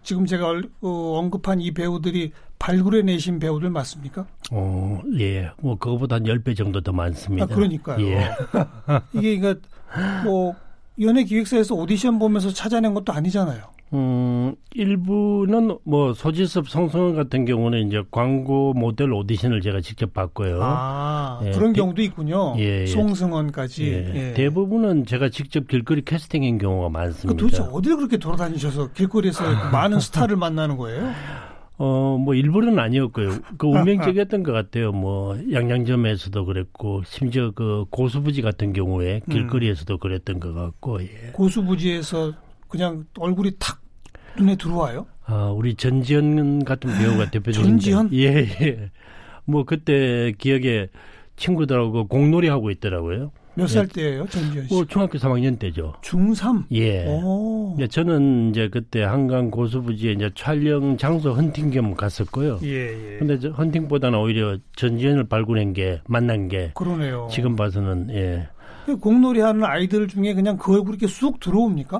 지금 0.02 0.26
제가 0.26 0.50
어, 0.80 0.88
언급한 1.18 1.60
이 1.60 1.70
배우들이 1.70 2.32
발굴해내신 2.60 3.40
배우들 3.40 3.70
맞습니까? 3.70 4.26
어, 4.52 5.00
예. 5.18 5.50
뭐, 5.60 5.76
그거보다 5.76 6.16
한 6.16 6.24
10배 6.24 6.56
정도 6.56 6.80
더 6.80 6.92
많습니다. 6.92 7.44
아, 7.44 7.48
그러니까요. 7.48 8.06
예. 8.06 8.30
이게, 9.12 9.38
그러니까, 9.38 9.66
뭐, 10.24 10.54
연예 11.00 11.24
기획사에서 11.24 11.74
오디션 11.74 12.18
보면서 12.18 12.50
찾아낸 12.50 12.94
것도 12.94 13.12
아니잖아요. 13.12 13.62
음, 13.92 14.54
일부는 14.72 15.78
뭐 15.82 16.12
소지섭 16.14 16.68
성성원 16.68 17.16
같은 17.16 17.44
경우는 17.44 17.88
이제 17.88 18.02
광고 18.12 18.72
모델 18.72 19.12
오디션을 19.12 19.62
제가 19.62 19.80
직접 19.80 20.12
봤고요. 20.14 20.60
아, 20.62 21.40
예, 21.42 21.50
그런 21.50 21.72
대, 21.72 21.80
경우도 21.80 22.00
있군요. 22.02 22.54
예, 22.58 22.82
예. 22.82 22.86
송승헌까지. 22.86 23.84
예, 23.88 24.12
예. 24.14 24.34
대부분은 24.34 25.06
제가 25.06 25.30
직접 25.30 25.66
길거리 25.66 26.04
캐스팅인 26.04 26.58
경우가 26.58 26.88
많습니다. 26.90 27.32
그 27.32 27.36
도대체 27.36 27.68
어딜 27.72 27.96
그렇게 27.96 28.16
돌아다니셔서 28.16 28.92
길거리에서 28.92 29.42
많은 29.72 29.98
스타를 29.98 30.36
만나는 30.36 30.76
거예요? 30.76 31.10
어, 31.82 32.18
뭐, 32.18 32.34
일부러는 32.34 32.78
아니었고요. 32.78 33.38
그 33.56 33.66
운명적이었던 33.66 34.42
것 34.42 34.52
같아요. 34.52 34.92
뭐, 34.92 35.38
양양점에서도 35.50 36.44
그랬고, 36.44 37.02
심지어 37.06 37.52
그 37.52 37.86
고수부지 37.88 38.42
같은 38.42 38.74
경우에 38.74 39.22
길거리에서도 39.30 39.96
그랬던 39.96 40.40
것 40.40 40.52
같고, 40.52 41.02
예. 41.02 41.30
고수부지에서 41.32 42.34
그냥 42.68 43.06
얼굴이 43.18 43.52
탁 43.58 43.80
눈에 44.36 44.56
들어와요? 44.56 45.06
아, 45.24 45.50
우리 45.56 45.74
전지현 45.74 46.64
같은 46.66 46.90
배우가 46.98 47.30
대표적인. 47.30 47.70
전지현? 47.70 48.10
예, 48.12 48.46
예. 48.60 48.90
뭐 49.46 49.64
그때 49.64 50.32
기억에 50.36 50.88
친구들하고 51.36 52.08
공놀이 52.08 52.48
하고 52.48 52.70
있더라고요. 52.70 53.32
몇살 53.60 53.84
예. 53.84 53.92
때예요, 54.02 54.26
전지현 54.28 54.66
씨? 54.68 54.74
뭐 54.74 54.84
중학교 54.84 55.18
3학년 55.18 55.58
때죠. 55.58 55.94
중3? 56.02 56.64
예. 56.72 57.06
오. 57.06 57.76
예, 57.78 57.86
저는 57.86 58.50
이제 58.50 58.68
그때 58.68 59.02
한강 59.02 59.50
고수부지에 59.50 60.12
이제 60.12 60.30
촬영 60.34 60.96
장소 60.96 61.32
헌팅 61.32 61.70
겸 61.70 61.94
갔었고요. 61.94 62.60
예, 62.62 63.14
예. 63.14 63.18
근데 63.18 63.48
헌팅보다는 63.48 64.18
오히려 64.18 64.56
전지현을 64.76 65.28
발굴한 65.28 65.72
게 65.72 66.00
만난 66.06 66.48
게 66.48 66.72
그러네요. 66.74 67.28
지금 67.30 67.56
봐서는 67.56 68.10
예. 68.10 68.48
공놀이 69.00 69.40
하는 69.40 69.62
아이들 69.64 70.08
중에 70.08 70.34
그냥 70.34 70.56
그 70.56 70.72
얼굴이 70.74 70.96
이렇게 70.98 71.06
쑥 71.06 71.38
들어옵니까? 71.40 71.98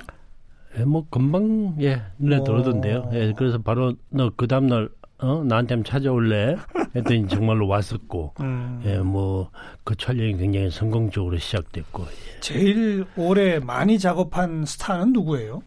예, 0.78 0.84
뭐 0.84 1.04
금방 1.10 1.76
예 1.80 2.00
눈에 2.18 2.38
오. 2.38 2.44
들어오던데요. 2.44 3.10
예, 3.12 3.32
그래서 3.36 3.58
바로 3.58 3.94
너 4.08 4.30
그 4.36 4.46
다음 4.46 4.66
날 4.68 4.88
어, 5.22 5.42
나한테 5.44 5.74
한번 5.74 5.84
찾아올래? 5.84 6.56
했더니 6.96 7.28
정말로 7.28 7.68
왔었고, 7.68 8.34
음. 8.40 8.82
예, 8.84 8.98
뭐, 8.98 9.50
그 9.84 9.94
촬영이 9.96 10.36
굉장히 10.36 10.70
성공적으로 10.70 11.36
시작됐고. 11.38 12.02
예. 12.04 12.40
제일 12.40 13.04
오래 13.16 13.58
많이 13.58 13.98
작업한 13.98 14.64
스타는 14.64 15.12
누구예요? 15.12 15.62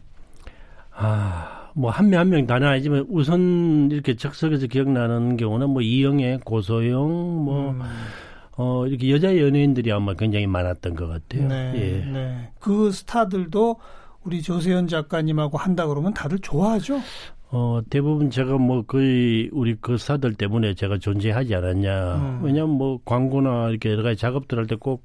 아, 0.92 1.70
뭐, 1.74 1.90
한 1.90 2.08
명 2.10 2.20
한명 2.20 2.46
다는 2.46 2.68
아니지만 2.68 3.06
우선 3.08 3.88
이렇게 3.90 4.14
적석에서 4.16 4.66
기억나는 4.66 5.36
경우는 5.36 5.70
뭐, 5.70 5.82
이영애, 5.82 6.38
고소영, 6.44 7.44
뭐, 7.44 7.70
음. 7.70 7.80
어, 8.56 8.86
이렇게 8.86 9.10
여자 9.10 9.36
연예인들이 9.36 9.90
아마 9.90 10.14
굉장히 10.14 10.46
많았던 10.46 10.94
것 10.94 11.08
같아요. 11.08 11.48
네, 11.48 11.72
예. 11.74 12.10
네. 12.12 12.50
그 12.60 12.92
스타들도 12.92 13.76
우리 14.22 14.40
조세현 14.42 14.86
작가님하고 14.88 15.58
한다 15.58 15.86
그러면 15.86 16.14
다들 16.14 16.38
좋아하죠? 16.38 17.00
어, 17.56 17.80
대부분 17.88 18.30
제가 18.30 18.58
뭐 18.58 18.82
거의 18.82 19.48
우리 19.52 19.76
그 19.80 19.96
사들 19.96 20.34
때문에 20.34 20.74
제가 20.74 20.98
존재하지 20.98 21.54
않았냐. 21.54 22.14
음. 22.16 22.40
왜냐면 22.42 22.70
뭐 22.70 22.98
광고나 23.04 23.68
이렇게 23.70 23.90
여러 23.90 24.02
가지 24.02 24.20
작업들 24.20 24.58
할 24.58 24.66
때 24.66 24.74
꼭 24.76 25.04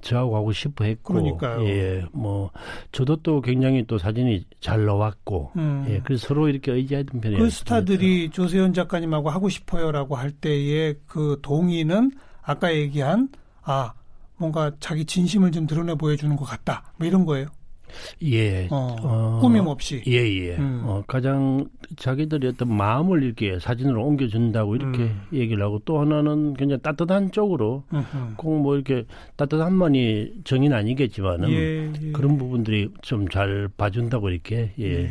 저하고 0.00 0.36
하고 0.36 0.52
싶어 0.52 0.84
했고. 0.84 1.14
그러니까요. 1.14 1.66
예, 1.66 2.04
뭐 2.12 2.52
저도 2.92 3.16
또 3.16 3.40
굉장히 3.40 3.84
또 3.88 3.98
사진이 3.98 4.44
잘 4.60 4.84
나왔고. 4.86 5.50
음. 5.56 5.86
예, 5.88 6.00
그래서 6.04 6.28
서로 6.28 6.48
이렇게 6.48 6.70
의지하던 6.70 7.20
편이에요. 7.20 7.42
그 7.42 7.50
스타들이 7.50 8.30
조세현 8.30 8.74
작가님하고 8.74 9.28
하고 9.28 9.48
싶어요라고 9.48 10.14
할 10.14 10.30
때의 10.30 10.94
그 11.06 11.40
동의는 11.42 12.12
아까 12.42 12.72
얘기한 12.72 13.28
아, 13.64 13.92
뭔가 14.36 14.70
자기 14.78 15.04
진심을 15.04 15.50
좀 15.50 15.66
드러내 15.66 15.96
보여주는 15.96 16.34
것 16.36 16.44
같다. 16.44 16.92
뭐 16.96 17.06
이런 17.08 17.24
거예요. 17.26 17.48
예. 18.24 18.66
어, 18.70 18.96
어, 19.02 19.38
꾸밈 19.40 19.66
없이. 19.66 20.02
예, 20.06 20.12
예. 20.12 20.56
음. 20.56 20.82
어, 20.84 21.02
가장 21.06 21.66
자기들이 21.96 22.48
어떤 22.48 22.74
마음을 22.76 23.22
이렇게 23.22 23.58
사진으로 23.58 24.04
옮겨준다고 24.04 24.76
이렇게 24.76 25.02
음. 25.04 25.22
얘기를 25.32 25.62
하고 25.62 25.78
또 25.84 26.00
하나는 26.00 26.54
굉장히 26.54 26.82
따뜻한 26.82 27.30
쪽으로 27.32 27.84
꼭 28.36 28.58
뭐 28.58 28.74
이렇게 28.74 29.04
따뜻한만이 29.36 30.42
정의는 30.44 30.76
아니겠지만은 30.76 31.50
예, 31.50 31.92
예. 32.02 32.12
그런 32.12 32.36
부분들이 32.38 32.90
좀 33.02 33.28
잘 33.28 33.68
봐준다고 33.76 34.30
이렇게 34.30 34.72
예. 34.78 34.84
예. 35.04 35.10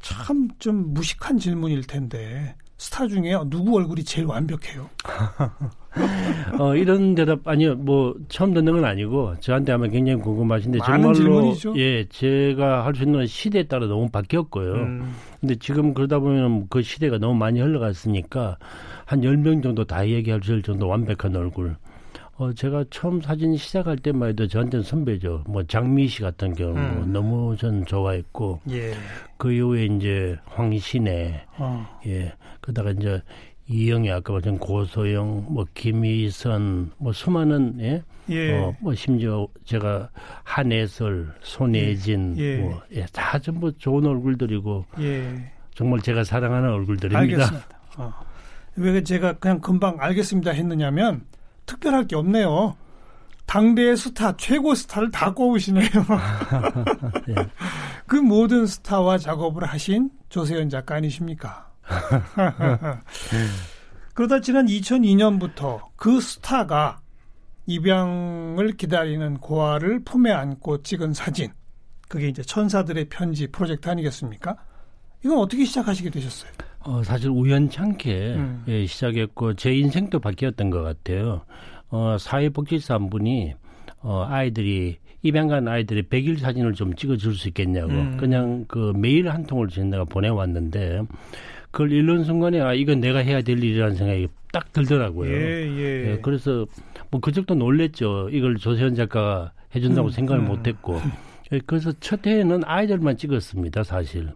참 0.00 0.48
좀 0.58 0.94
무식한 0.94 1.38
질문일 1.38 1.86
텐데 1.86 2.54
스타 2.78 3.06
중에 3.08 3.34
누구 3.46 3.76
얼굴이 3.76 4.04
제일 4.04 4.26
완벽해요? 4.26 4.88
어, 6.58 6.74
이런 6.76 7.14
대답 7.14 7.46
아니요 7.46 7.74
뭐 7.76 8.14
처음 8.28 8.52
듣는 8.54 8.72
건 8.74 8.84
아니고 8.84 9.34
저한테 9.40 9.72
아마 9.72 9.86
굉장히 9.88 10.20
궁금하신데 10.20 10.78
정말로 10.84 11.14
질문이죠? 11.14 11.74
예 11.78 12.04
제가 12.08 12.84
할 12.84 12.94
수 12.94 13.02
있는 13.02 13.20
건 13.20 13.26
시대에 13.26 13.64
따라 13.64 13.86
너무 13.86 14.08
바뀌었고요. 14.10 14.72
음. 14.74 15.14
근데 15.40 15.54
지금 15.56 15.94
그러다 15.94 16.18
보면 16.18 16.66
그 16.68 16.82
시대가 16.82 17.18
너무 17.18 17.34
많이 17.34 17.60
흘러갔으니까 17.60 18.58
한 19.04 19.22
열 19.22 19.36
명 19.38 19.62
정도 19.62 19.84
다 19.84 20.06
얘기할 20.06 20.40
수 20.42 20.52
있을 20.52 20.62
정도 20.62 20.86
완벽한 20.88 21.34
얼굴. 21.36 21.76
어, 22.36 22.52
제가 22.52 22.84
처음 22.90 23.20
사진 23.20 23.56
시작할 23.56 23.96
때만 23.96 24.28
해도 24.28 24.46
저한테는 24.46 24.84
선배죠. 24.84 25.42
뭐 25.48 25.64
장미 25.64 26.06
씨 26.06 26.22
같은 26.22 26.54
경우 26.54 26.76
음. 26.76 27.10
너무 27.12 27.56
전 27.56 27.84
좋아했고, 27.84 28.60
예. 28.70 28.92
그 29.36 29.50
이후에 29.52 29.86
이제 29.86 30.36
황신혜, 30.46 31.40
어. 31.58 31.84
예, 32.06 32.32
그다가 32.60 32.92
이제 32.92 33.20
이영애 33.68 34.10
아까 34.10 34.32
말씀 34.32 34.58
고소영, 34.58 35.46
뭐 35.50 35.66
김희선, 35.74 36.92
뭐 36.96 37.12
수많은 37.12 37.76
예, 37.80 38.02
예. 38.30 38.56
어, 38.56 38.74
뭐 38.80 38.94
심지어 38.94 39.46
제가 39.64 40.08
한혜설, 40.42 41.34
손예진, 41.42 42.34
예. 42.38 42.42
예. 42.42 42.56
뭐 42.58 42.80
예, 42.92 43.04
다 43.12 43.38
전부 43.38 43.76
좋은 43.76 44.06
얼굴들이고 44.06 44.86
예. 45.00 45.52
정말 45.74 46.00
제가 46.00 46.24
사랑하는 46.24 46.70
얼굴들입니다. 46.70 47.18
알겠습니다. 47.18 47.68
어. 47.98 48.14
왜 48.76 49.02
제가 49.02 49.34
그냥 49.34 49.60
금방 49.60 49.96
알겠습니다 49.98 50.52
했느냐면 50.52 51.26
특별할 51.66 52.06
게 52.06 52.16
없네요. 52.16 52.74
당대의 53.44 53.96
스타, 53.96 54.36
최고 54.36 54.74
스타를 54.74 55.10
다 55.10 55.32
꼽으시네요. 55.32 55.88
예. 57.30 57.34
그 58.06 58.16
모든 58.16 58.66
스타와 58.66 59.18
작업을 59.18 59.64
하신 59.64 60.10
조세현 60.28 60.68
작가 60.68 60.96
아니십니까? 60.96 61.67
그러다 64.14 64.40
지난 64.40 64.66
2002년부터 64.66 65.80
그 65.96 66.20
스타가 66.20 67.00
입양을 67.66 68.76
기다리는 68.76 69.38
고아를 69.38 70.00
품에 70.00 70.32
안고 70.32 70.82
찍은 70.82 71.12
사진. 71.12 71.52
그게 72.08 72.28
이제 72.28 72.42
천사들의 72.42 73.08
편지 73.10 73.46
프로젝트 73.46 73.88
아니겠습니까? 73.88 74.56
이건 75.24 75.38
어떻게 75.38 75.64
시작하시게 75.64 76.10
되셨어요? 76.10 76.50
어, 76.80 77.02
사실 77.02 77.28
우연찮게 77.28 78.34
음. 78.36 78.64
예, 78.68 78.86
시작했고 78.86 79.54
제 79.54 79.74
인생도 79.74 80.20
바뀌었던 80.20 80.70
것 80.70 80.82
같아요. 80.82 81.42
어, 81.90 82.16
사회복지사 82.18 82.94
한 82.94 83.10
분이 83.10 83.54
어, 84.00 84.24
아이들이 84.26 84.98
입양간 85.22 85.68
아이들이 85.68 86.02
백일 86.02 86.38
사진을 86.38 86.74
좀 86.74 86.94
찍어줄 86.94 87.34
수 87.34 87.48
있겠냐고 87.48 87.92
음. 87.92 88.16
그냥 88.16 88.64
그 88.68 88.92
메일 88.96 89.28
한 89.28 89.44
통을 89.44 89.68
제가 89.68 90.04
보내왔는데 90.04 91.02
그걸 91.70 91.92
읽는 91.92 92.24
순간에 92.24 92.60
아 92.60 92.72
이건 92.72 93.00
내가 93.00 93.18
해야 93.18 93.42
될 93.42 93.62
일이라는 93.62 93.96
생각이 93.96 94.28
딱 94.52 94.72
들더라고요. 94.72 95.30
예, 95.30 95.36
예. 95.36 96.10
예 96.10 96.18
그래서 96.22 96.66
뭐 97.10 97.20
그쪽도 97.20 97.54
놀랬죠. 97.54 98.28
이걸 98.32 98.56
조세현 98.56 98.94
작가가 98.94 99.52
해준다고 99.74 100.08
음, 100.08 100.10
생각을 100.10 100.42
음. 100.42 100.48
못했고 100.48 101.00
예, 101.52 101.60
그래서 101.66 101.92
첫 102.00 102.26
해에는 102.26 102.62
아이들만 102.64 103.16
찍었습니다. 103.16 103.82
사실 103.82 104.32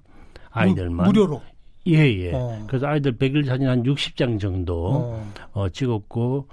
아이들만 0.50 1.06
무, 1.06 1.12
료로 1.12 1.42
예예. 1.86 2.26
예. 2.26 2.32
어. 2.34 2.64
그래서 2.68 2.86
아이들 2.86 3.12
백일 3.12 3.44
사진 3.44 3.68
한 3.68 3.82
60장 3.82 4.38
정도 4.38 4.86
어. 4.86 5.32
어, 5.52 5.68
찍었고 5.68 6.48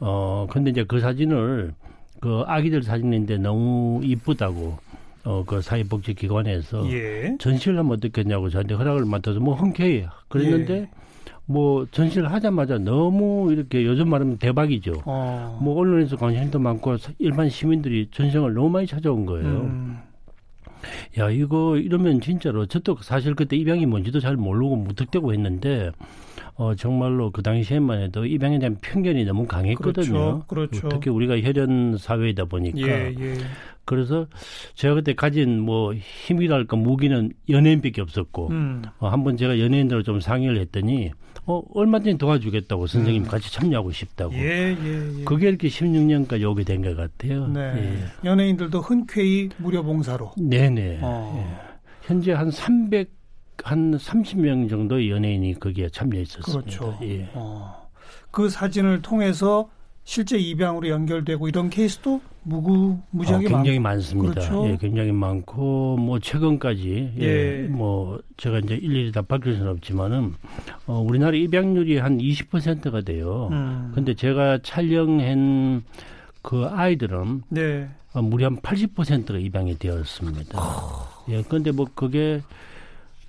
어 0.00 0.46
근데 0.50 0.70
이제 0.70 0.84
그 0.84 1.00
사진을 1.00 1.74
그 2.20 2.42
아기들 2.46 2.82
사진인데 2.82 3.38
너무 3.38 4.00
이쁘다고 4.04 4.78
어, 5.28 5.44
그 5.46 5.60
사회복지기관에서 5.60 6.90
예. 6.90 7.36
전시를 7.38 7.78
하면 7.78 7.92
어떻겠냐고 7.92 8.48
저한테 8.48 8.74
허락을 8.74 9.04
맡아서 9.04 9.38
뭐 9.40 9.54
흔쾌히 9.54 10.06
그랬는데 10.28 10.74
예. 10.74 10.88
뭐 11.44 11.86
전시를 11.90 12.32
하자마자 12.32 12.78
너무 12.78 13.52
이렇게 13.52 13.84
요즘 13.84 14.08
말하면 14.08 14.38
대박이죠. 14.38 15.02
어. 15.04 15.58
뭐 15.62 15.78
언론에서 15.78 16.16
관심도 16.16 16.58
많고 16.58 16.96
일반 17.18 17.50
시민들이 17.50 18.08
전시장을 18.10 18.54
너무 18.54 18.70
많이 18.70 18.86
찾아온 18.86 19.26
거예요. 19.26 19.46
음. 19.46 19.98
야 21.18 21.28
이거 21.28 21.76
이러면 21.76 22.22
진짜로 22.22 22.64
저도 22.64 22.96
사실 23.02 23.34
그때 23.34 23.54
입양이 23.54 23.84
뭔지도 23.84 24.20
잘 24.20 24.36
모르고 24.36 24.76
무턱대고 24.76 25.34
했는데 25.34 25.90
어 26.54 26.74
정말로 26.74 27.30
그 27.30 27.42
당시에만 27.42 28.00
해도 28.00 28.24
입양에 28.24 28.58
대한 28.58 28.78
편견이 28.80 29.24
너무 29.24 29.46
강했거든요. 29.46 30.44
그렇죠. 30.46 30.70
그렇죠. 30.80 30.88
특히 30.88 31.10
우리가 31.10 31.38
혈연 31.40 31.98
사회이다 31.98 32.46
보니까 32.46 32.78
예, 32.78 33.14
예. 33.18 33.34
그래서 33.88 34.26
제가 34.74 34.96
그때 34.96 35.14
가진 35.14 35.58
뭐 35.60 35.94
힘이랄까 35.94 36.76
무기는 36.76 37.32
연예인밖에 37.48 38.02
없었고 38.02 38.48
음. 38.50 38.82
어, 38.98 39.08
한번 39.08 39.38
제가 39.38 39.58
연예인들을 39.58 40.04
좀 40.04 40.20
상의를 40.20 40.58
했더니 40.60 41.10
어 41.46 41.62
얼마든지 41.72 42.18
도와주겠다고 42.18 42.86
선생님 42.86 43.22
음. 43.22 43.28
같이 43.28 43.50
참여하고 43.50 43.90
싶다고. 43.90 44.34
예, 44.34 44.76
예, 44.78 45.20
예. 45.20 45.24
그게 45.24 45.48
이렇게 45.48 45.68
16년까지 45.68 46.44
오게 46.46 46.64
된 46.64 46.82
것 46.82 46.94
같아요. 46.94 47.46
네. 47.48 47.60
예. 48.22 48.28
연예인들도 48.28 48.78
흔쾌히 48.80 49.48
무료 49.56 49.82
봉사로. 49.82 50.32
네네. 50.36 50.98
어. 51.00 51.34
예. 51.38 51.78
현재 52.02 52.32
한 52.32 52.50
300, 52.50 53.10
한 53.64 53.96
30명 53.96 54.68
정도의 54.68 55.10
연예인이 55.10 55.58
거기에 55.58 55.88
참여했었습니다. 55.88 56.60
그렇죠. 56.78 56.98
예. 57.04 57.30
어. 57.32 57.88
그 58.30 58.50
사진을 58.50 59.00
통해서 59.00 59.70
실제 60.08 60.38
입양으로 60.38 60.88
연결되고 60.88 61.48
이런 61.48 61.68
케이스도 61.68 62.22
무구 62.42 62.98
무지하게 63.10 63.44
어, 63.44 63.48
굉장히 63.50 63.78
많, 63.78 64.00
습니다 64.00 64.40
그렇죠? 64.40 64.66
예, 64.66 64.78
굉장히 64.80 65.12
많고 65.12 65.98
뭐 65.98 66.18
최근까지 66.18 67.12
예, 67.20 67.24
예. 67.24 67.68
뭐 67.68 68.18
제가 68.38 68.60
이제 68.60 68.74
일일이 68.74 69.12
다 69.12 69.20
밝힐 69.20 69.56
수는 69.56 69.70
없지만은 69.72 70.32
어, 70.86 70.98
우리나라 70.98 71.36
입양률이 71.36 71.98
한 71.98 72.16
20%가 72.16 73.02
돼요. 73.02 73.50
음. 73.52 73.92
근데 73.94 74.14
제가 74.14 74.60
촬영한 74.62 75.82
그 76.40 76.64
아이들은 76.64 77.42
네. 77.50 77.90
어, 78.14 78.22
무려 78.22 78.46
한 78.46 78.56
80%가 78.56 79.36
입양이 79.36 79.78
되었습니다. 79.78 80.58
예, 81.28 81.42
근데 81.42 81.70
뭐 81.70 81.86
그게 81.94 82.40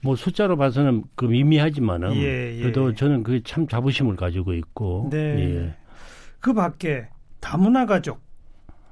뭐 0.02 0.16
숫자로 0.16 0.56
봐서는 0.56 1.04
그 1.16 1.26
미미하지만은 1.26 2.16
예, 2.16 2.56
예. 2.56 2.62
그래도 2.62 2.96
저는 2.96 3.24
그게 3.24 3.42
참 3.44 3.68
자부심을 3.68 4.16
가지고 4.16 4.54
있고 4.54 5.10
네. 5.12 5.18
예. 5.18 5.79
그 6.40 6.54
밖에 6.54 7.08
다문화 7.40 7.86
가족 7.86 8.20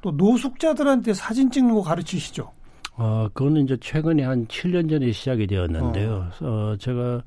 또 0.02 0.12
노숙자들한테 0.12 1.14
사진 1.14 1.50
찍는 1.52 1.74
거 1.74 1.82
가르치시죠? 1.82 2.52
어, 2.96 3.28
그거는 3.34 3.64
이제 3.66 3.78
최근에 3.80 4.24
한 4.24 4.48
7년 4.48 4.90
전에 4.90 5.12
시작이 5.12 5.48
되었는데요. 5.48 6.30
어, 6.42 6.46
어 6.46 6.76
제가 6.78 7.22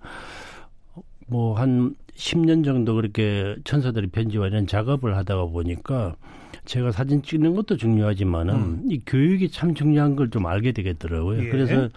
뭐 1.28 1.54
한 1.54 1.94
10년 2.16 2.64
정도 2.64 2.94
그렇게 2.96 3.56
천사들이 3.64 4.08
편지와 4.08 4.48
이런 4.48 4.66
작업을 4.66 5.16
하다가 5.16 5.46
보니까 5.46 6.16
제가 6.66 6.92
사진 6.92 7.22
찍는 7.22 7.54
것도 7.54 7.76
중요하지만은 7.76 8.54
음. 8.54 8.82
이 8.90 9.00
교육이 9.06 9.48
참 9.50 9.74
중요한 9.74 10.16
걸 10.16 10.28
좀 10.30 10.46
알게 10.46 10.72
되겠더라고요. 10.72 11.44
예. 11.44 11.48
그래서 11.48 11.88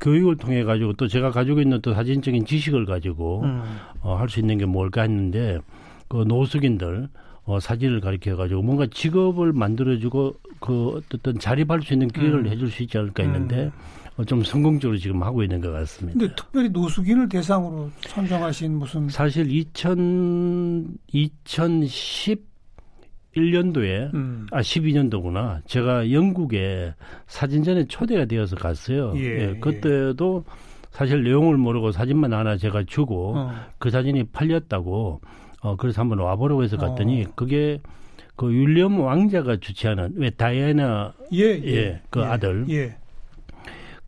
교육을 0.00 0.36
통해 0.36 0.62
가지고 0.64 0.92
또 0.94 1.08
제가 1.08 1.30
가지고 1.30 1.60
있는 1.60 1.80
또 1.80 1.94
사진적인 1.94 2.44
지식을 2.44 2.84
가지고 2.86 3.42
음. 3.42 3.62
어, 4.02 4.16
할 4.16 4.28
수 4.28 4.40
있는 4.40 4.58
게 4.58 4.66
뭘까 4.66 5.02
했는데 5.02 5.58
그 6.08 6.24
노숙인들 6.26 7.08
어, 7.44 7.58
사진을 7.58 8.00
가르쳐 8.00 8.36
가지고 8.36 8.62
뭔가 8.62 8.86
직업을 8.86 9.52
만들어주고 9.52 10.34
그 10.60 11.00
어떤 11.12 11.38
자립할 11.38 11.82
수 11.82 11.92
있는 11.92 12.08
기회를 12.08 12.46
음. 12.46 12.46
해줄 12.46 12.70
수 12.70 12.82
있지 12.82 12.98
않을까 12.98 13.24
했는데 13.24 13.64
음. 13.64 13.72
어, 14.16 14.24
좀 14.24 14.44
성공적으로 14.44 14.98
지금 14.98 15.22
하고 15.22 15.42
있는 15.42 15.60
것 15.60 15.72
같습니다. 15.72 16.18
근데 16.18 16.34
특별히 16.34 16.68
노숙인을 16.68 17.28
대상으로 17.28 17.90
선정하신 18.02 18.78
무슨 18.78 19.08
사실 19.08 19.50
2000 19.50 20.98
2010 21.12 22.52
1년도에 23.36 24.12
음. 24.14 24.46
아 24.50 24.60
12년도구나. 24.60 25.62
제가 25.66 26.12
영국에 26.12 26.94
사진전에 27.26 27.86
초대가 27.86 28.26
되어서 28.26 28.56
갔어요. 28.56 29.14
예, 29.16 29.22
예, 29.22 29.58
그때도 29.58 30.44
사실 30.90 31.24
내용을 31.24 31.56
모르고 31.56 31.92
사진만 31.92 32.34
하나 32.34 32.58
제가 32.58 32.84
주고 32.84 33.34
어. 33.36 33.54
그 33.78 33.88
사진이 33.88 34.24
팔렸다고 34.24 35.22
어, 35.62 35.76
그래서 35.76 36.00
한번 36.00 36.18
와보라고 36.18 36.64
해서 36.64 36.76
갔더니 36.76 37.24
어. 37.24 37.32
그게 37.34 37.80
그 38.36 38.50
윌리엄 38.50 39.00
왕자가 39.00 39.58
주최하는 39.58 40.14
왜 40.16 40.30
다이애나 40.30 41.14
예, 41.32 41.44
예, 41.44 41.66
예, 41.66 42.02
그 42.10 42.20
예, 42.20 42.24
아들 42.24 42.66
예. 42.68 42.96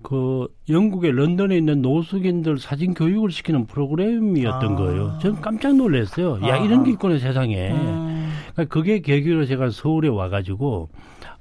그 0.03 0.49
영국의 0.69 1.13
런던에 1.13 1.57
있는 1.57 1.81
노숙인들 1.81 2.59
사진 2.59 2.93
교육을 2.93 3.31
시키는 3.31 3.67
프로그램이었던 3.67 4.73
아. 4.73 4.77
거예요. 4.77 5.19
저는 5.23 5.41
깜짝 5.41 5.75
놀랐어요. 5.77 6.41
야 6.47 6.55
아. 6.55 6.57
이런 6.59 6.85
게 6.85 6.91
있구나 6.91 7.19
세상에. 7.19 7.71
음. 7.73 8.31
그러니까 8.53 8.73
그게 8.73 9.01
계기로 9.01 9.47
제가 9.47 9.71
서울에 9.71 10.09
와가지고 10.09 10.91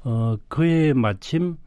어 0.05 0.35
그해 0.47 0.93
마침 0.93 1.57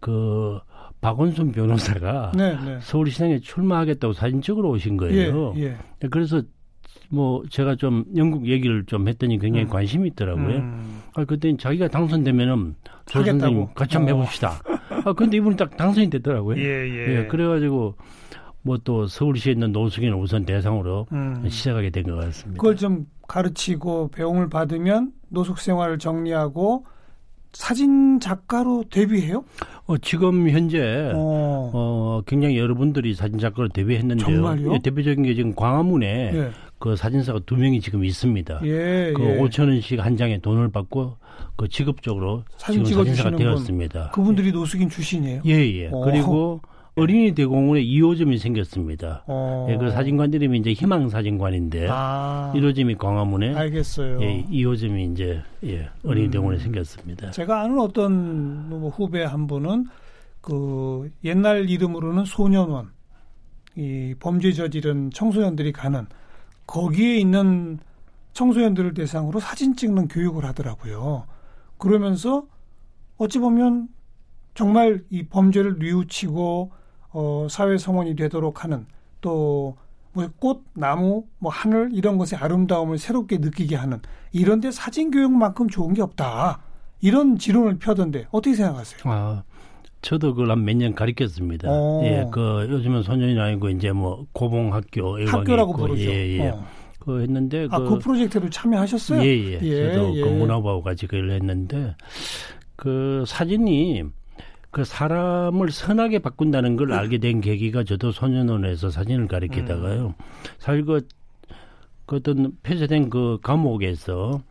그 0.00 0.58
박원순 1.00 1.52
변호사가 1.52 2.32
네, 2.34 2.58
네. 2.62 2.78
서울시장에 2.82 3.38
출마하겠다고 3.38 4.12
사진 4.12 4.42
찍으러 4.42 4.68
오신 4.70 4.96
거예요. 4.96 5.54
예, 5.56 5.62
예. 5.62 5.76
그래서 6.10 6.42
뭐 7.08 7.42
제가 7.50 7.76
좀 7.76 8.04
영국 8.16 8.46
얘기를 8.46 8.84
좀 8.84 9.08
했더니 9.08 9.38
굉장히 9.38 9.66
음. 9.66 9.70
관심이 9.70 10.08
있더라고요. 10.08 10.56
음. 10.58 11.00
아 11.14 11.24
그때 11.24 11.56
자기가 11.56 11.88
당선되면은 11.88 12.74
조 13.06 13.24
선생님 13.24 13.68
같이 13.74 13.96
한번 13.96 14.14
어. 14.14 14.18
해봅시다. 14.18 14.60
아 15.04 15.12
근데 15.14 15.38
이분이 15.38 15.56
딱 15.56 15.76
당선이 15.76 16.10
됐더라고요. 16.10 16.58
예, 16.58 16.62
예. 16.62 17.16
예 17.20 17.26
그래가지고 17.26 17.94
뭐 18.62 18.76
또 18.84 19.06
서울시에 19.06 19.52
있는 19.52 19.72
노숙인을 19.72 20.14
우선 20.14 20.44
대상으로 20.44 21.06
음. 21.12 21.46
시작하게 21.48 21.90
된 21.90 22.04
것 22.04 22.16
같습니다. 22.16 22.60
그걸 22.60 22.76
좀 22.76 23.06
가르치고 23.26 24.08
배움을 24.10 24.48
받으면 24.50 25.12
노숙 25.28 25.58
생활을 25.58 25.98
정리하고 25.98 26.84
사진 27.52 28.20
작가로 28.20 28.84
데뷔해요? 28.90 29.42
어, 29.86 29.96
지금 29.98 30.50
현재 30.50 31.12
어. 31.14 31.70
어 31.72 32.22
굉장히 32.26 32.58
여러분들이 32.58 33.14
사진 33.14 33.38
작가로 33.38 33.68
데뷔했는데요. 33.68 34.26
정말요? 34.26 34.74
예, 34.74 34.78
대표적인 34.82 35.24
게 35.24 35.34
지금 35.34 35.54
광화문에 35.54 36.06
예. 36.34 36.50
그 36.78 36.96
사진사가 36.96 37.40
두 37.46 37.56
명이 37.56 37.80
지금 37.80 38.04
있습니다. 38.04 38.60
예, 38.64 39.12
그 39.14 39.22
예. 39.22 39.38
5천 39.38 39.68
원씩 39.68 40.04
한 40.04 40.16
장에 40.16 40.38
돈을 40.38 40.70
받고 40.70 41.16
그 41.56 41.68
직업적으로 41.68 42.44
사진 42.56 42.84
지금 42.84 43.04
사진사가 43.04 43.36
되었습니다. 43.36 44.10
그분들이 44.10 44.52
노숙인 44.52 44.88
출신이에요? 44.88 45.42
예, 45.46 45.52
예. 45.52 45.88
오. 45.88 46.00
그리고 46.02 46.60
어린이 46.94 47.32
대공원에 47.32 47.82
2호점이 47.82 48.38
생겼습니다. 48.38 49.24
어. 49.26 49.66
예, 49.70 49.76
그 49.76 49.90
사진관 49.90 50.32
이름이 50.32 50.58
이제 50.58 50.72
희망 50.72 51.08
사진관인데 51.08 51.88
아. 51.90 52.52
1호점이 52.54 52.98
광화문에 52.98 53.54
알겠어요. 53.54 54.20
예, 54.22 54.44
2호점이 54.44 55.12
이제 55.12 55.42
예, 55.64 55.88
어린이 56.04 56.26
음. 56.26 56.30
대공원에 56.30 56.58
생겼습니다. 56.58 57.30
제가 57.32 57.62
아는 57.62 57.78
어떤 57.80 58.68
뭐 58.68 58.88
후배 58.90 59.24
한 59.24 59.46
분은 59.46 59.86
그 60.40 61.10
옛날 61.24 61.68
이름으로는 61.68 62.24
소년원 62.24 62.90
이 63.76 64.14
범죄 64.18 64.52
저지른 64.52 65.10
청소년들이 65.12 65.72
가는 65.72 66.06
거기에 66.68 67.16
있는 67.16 67.80
청소년들을 68.34 68.94
대상으로 68.94 69.40
사진 69.40 69.74
찍는 69.74 70.06
교육을 70.06 70.44
하더라고요. 70.44 71.26
그러면서 71.78 72.46
어찌 73.16 73.40
보면 73.40 73.88
정말 74.54 75.04
이 75.10 75.24
범죄를 75.24 75.80
뉘우치고 75.80 76.70
어, 77.10 77.46
사회 77.50 77.76
성원이 77.76 78.14
되도록 78.14 78.62
하는 78.62 78.86
또 79.20 79.76
뭐 80.18 80.28
꽃, 80.38 80.64
나무, 80.74 81.26
뭐 81.38 81.52
하늘 81.52 81.90
이런 81.92 82.18
것의 82.18 82.40
아름다움을 82.40 82.98
새롭게 82.98 83.38
느끼게 83.38 83.76
하는 83.76 84.00
이런데 84.32 84.72
사진 84.72 85.12
교육만큼 85.12 85.68
좋은 85.68 85.94
게 85.94 86.02
없다. 86.02 86.60
이런 87.00 87.38
지론을 87.38 87.78
펴던데 87.78 88.26
어떻게 88.32 88.56
생각하세요? 88.56 89.00
아, 89.04 89.44
저도 90.02 90.34
그걸 90.34 90.50
한 90.52 90.60
몇 90.64 90.76
년 90.76 90.94
가르쳤습니다. 90.94 91.68
어. 91.70 92.02
예, 92.04 92.24
그 92.30 92.66
요즘은 92.70 93.02
소년이 93.02 93.38
아니고 93.38 93.68
이제 93.70 93.90
뭐 93.92 94.26
고봉학교 94.32 95.26
학교라고 95.26 95.72
있고, 95.72 95.78
부르죠. 95.78 96.02
예, 96.10 96.38
예. 96.38 96.48
어. 96.48 96.64
그 97.00 97.22
했는데 97.22 97.66
아, 97.70 97.78
그, 97.80 97.88
그 97.90 97.98
프로젝트로 97.98 98.50
참여하셨어요? 98.50 99.22
예, 99.22 99.26
예. 99.26 99.58
예 99.62 99.92
저도 99.92 100.12
그 100.12 100.18
예. 100.18 100.22
그 100.22 100.28
문화부하고 100.28 100.82
같이 100.82 101.06
그걸 101.06 101.30
했는데 101.32 101.96
그 102.76 103.24
사진이 103.26 104.04
그 104.70 104.84
사람을 104.84 105.70
선하게 105.70 106.18
바꾼다는 106.20 106.76
걸 106.76 106.92
알게 106.92 107.18
된 107.18 107.40
계기가 107.40 107.84
저도 107.84 108.12
소년원에서 108.12 108.90
사진을 108.90 109.26
가리키다가요. 109.26 110.06
음. 110.08 110.12
사실 110.58 110.84
그, 110.84 111.00
그 112.06 112.16
어떤 112.16 112.52
폐쇄된 112.62 113.08
그 113.10 113.38
감옥에서 113.42 114.42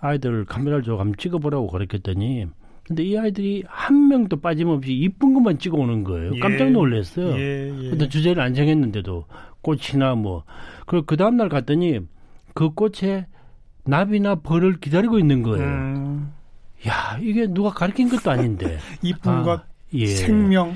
아이들 0.00 0.44
카메라를 0.44 0.82
좀 0.82 0.98
한번 0.98 1.14
찍어보라고 1.16 1.68
가르쳤더니 1.68 2.46
근데 2.90 3.04
이 3.04 3.16
아이들이 3.16 3.62
한 3.68 4.08
명도 4.08 4.40
빠짐없이 4.40 4.92
이쁜 4.92 5.32
것만 5.32 5.60
찍어오는 5.60 6.02
거예요. 6.02 6.32
예. 6.34 6.40
깜짝 6.40 6.72
놀랐어요. 6.72 7.38
예, 7.38 7.68
예. 7.84 7.90
근데 7.90 8.08
주제를 8.08 8.42
안 8.42 8.52
정했는데도 8.52 9.26
꽃이나 9.62 10.16
뭐. 10.16 10.42
그리고 10.86 11.06
그 11.06 11.16
다음날 11.16 11.48
갔더니 11.48 12.00
그 12.52 12.70
꽃에 12.70 13.28
나비나 13.84 14.40
벌을 14.40 14.80
기다리고 14.80 15.20
있는 15.20 15.44
거예요. 15.44 15.64
음. 15.64 16.32
야, 16.88 17.16
이게 17.22 17.46
누가 17.46 17.70
가르친 17.70 18.08
것도 18.08 18.28
아닌데. 18.28 18.78
이쁜 19.02 19.30
아, 19.34 19.42
것. 19.44 19.62
예. 19.94 20.06
생명. 20.06 20.74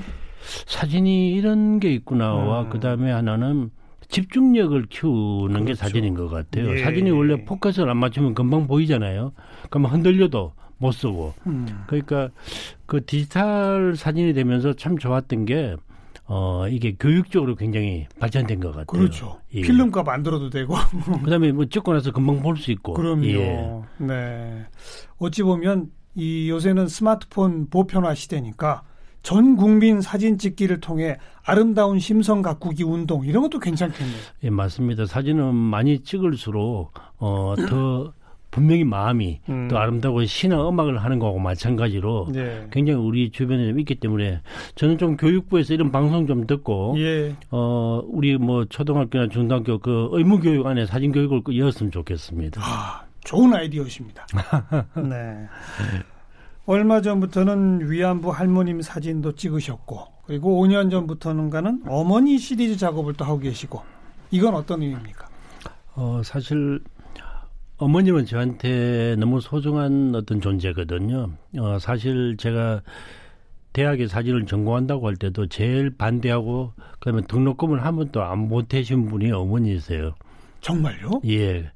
사진이 0.67 1.33
이런 1.33 1.81
게 1.81 1.91
있구나와 1.95 2.61
음. 2.61 2.69
그 2.69 2.79
다음에 2.79 3.11
하나는 3.11 3.71
집중력을 4.07 4.85
키우는 4.85 5.49
그렇죠. 5.49 5.65
게 5.65 5.73
사진인 5.73 6.13
것 6.13 6.29
같아요. 6.29 6.71
예. 6.71 6.77
사진이 6.77 7.11
원래 7.11 7.43
포커스를 7.43 7.89
안 7.89 7.97
맞추면 7.97 8.35
금방 8.35 8.67
보이잖아요. 8.67 9.33
그러면 9.69 9.91
흔들려도 9.91 10.53
못 10.77 10.91
쓰고. 10.91 11.33
음. 11.47 11.67
그러니까 11.87 12.29
그 12.85 13.05
디지털 13.05 13.95
사진이 13.95 14.33
되면서 14.33 14.73
참 14.73 14.97
좋았던 14.97 15.45
게 15.45 15.75
어, 16.27 16.67
이게 16.67 16.95
교육적으로 16.99 17.55
굉장히 17.55 18.07
발전된 18.19 18.59
것 18.59 18.69
같아요. 18.69 18.85
그렇죠. 18.85 19.39
예. 19.53 19.61
필름값 19.61 20.07
안 20.09 20.23
들어도 20.23 20.49
되고. 20.49 20.73
그 21.23 21.29
다음에 21.29 21.51
뭐 21.51 21.65
찍고 21.65 21.93
나서 21.93 22.11
금방 22.11 22.41
볼 22.41 22.57
수 22.57 22.71
있고. 22.71 22.93
그럼요. 22.93 23.25
예. 23.25 23.81
네. 23.99 24.65
어찌 25.17 25.43
보면 25.43 25.91
이 26.15 26.49
요새는 26.49 26.87
스마트폰 26.87 27.69
보편화 27.69 28.15
시대니까 28.15 28.83
전 29.21 29.55
국민 29.55 30.01
사진 30.01 30.37
찍기를 30.37 30.79
통해 30.81 31.17
아름다운 31.43 31.99
심성 31.99 32.41
가꾸기 32.41 32.83
운동 32.83 33.25
이런 33.25 33.41
것도 33.43 33.59
괜찮겠네요. 33.59 34.17
예, 34.43 34.49
맞습니다. 34.49 35.05
사진은 35.07 35.53
많이 35.53 35.99
찍을수록 36.03 36.93
어, 37.17 37.53
더 37.69 38.13
분명히 38.51 38.83
마음이 38.83 39.41
음. 39.49 39.67
또 39.67 39.77
아름다고 39.77 40.23
신화 40.25 40.69
음악을 40.69 41.03
하는 41.03 41.19
거하고 41.19 41.39
마찬가지로 41.39 42.27
네. 42.31 42.67
굉장히 42.71 42.99
우리 42.99 43.29
주변에 43.29 43.67
좀 43.67 43.79
있기 43.79 43.95
때문에 43.95 44.41
저는 44.75 44.97
좀 44.97 45.17
교육부에서 45.17 45.73
이런 45.73 45.91
방송 45.91 46.25
좀 46.25 46.47
듣고 46.47 46.95
예. 46.97 47.35
어 47.51 48.01
우리 48.05 48.37
뭐 48.37 48.65
초등학교나 48.65 49.27
중등학교 49.27 49.77
그 49.79 50.09
의무 50.11 50.39
교육 50.39 50.65
안에 50.67 50.85
사진 50.85 51.11
교육을 51.11 51.41
이었으면 51.49 51.91
좋겠습니다. 51.91 52.61
아, 52.63 53.03
좋은 53.23 53.53
아이디어십니다. 53.53 54.25
네. 54.95 55.47
얼마 56.65 57.01
전부터는 57.01 57.91
위안부 57.91 58.31
할머님 58.31 58.81
사진도 58.81 59.33
찍으셨고 59.33 60.15
그리고 60.25 60.63
5년 60.63 60.89
전부터는가는 60.89 61.83
어머니 61.87 62.37
시리즈 62.39 62.77
작업을 62.77 63.13
또 63.13 63.25
하고 63.25 63.39
계시고 63.39 63.81
이건 64.31 64.55
어떤 64.55 64.81
의미입니까? 64.81 65.27
어 65.95 66.21
사실 66.23 66.79
어머님은 67.77 68.25
저한테 68.25 69.15
너무 69.19 69.41
소중한 69.41 70.13
어떤 70.15 70.39
존재거든요. 70.39 71.29
어 71.59 71.79
사실 71.79 72.37
제가 72.37 72.81
대학에 73.73 74.07
사진을 74.07 74.45
전공한다고 74.45 75.07
할 75.07 75.17
때도 75.17 75.47
제일 75.47 75.89
반대하고 75.97 76.71
그다음에 76.99 77.21
등록금을 77.27 77.83
한 77.85 77.97
번도 77.97 78.23
안 78.23 78.47
보태신 78.47 79.07
분이 79.07 79.31
어머니세요. 79.31 80.15
정말요? 80.61 81.21
예. 81.27 81.69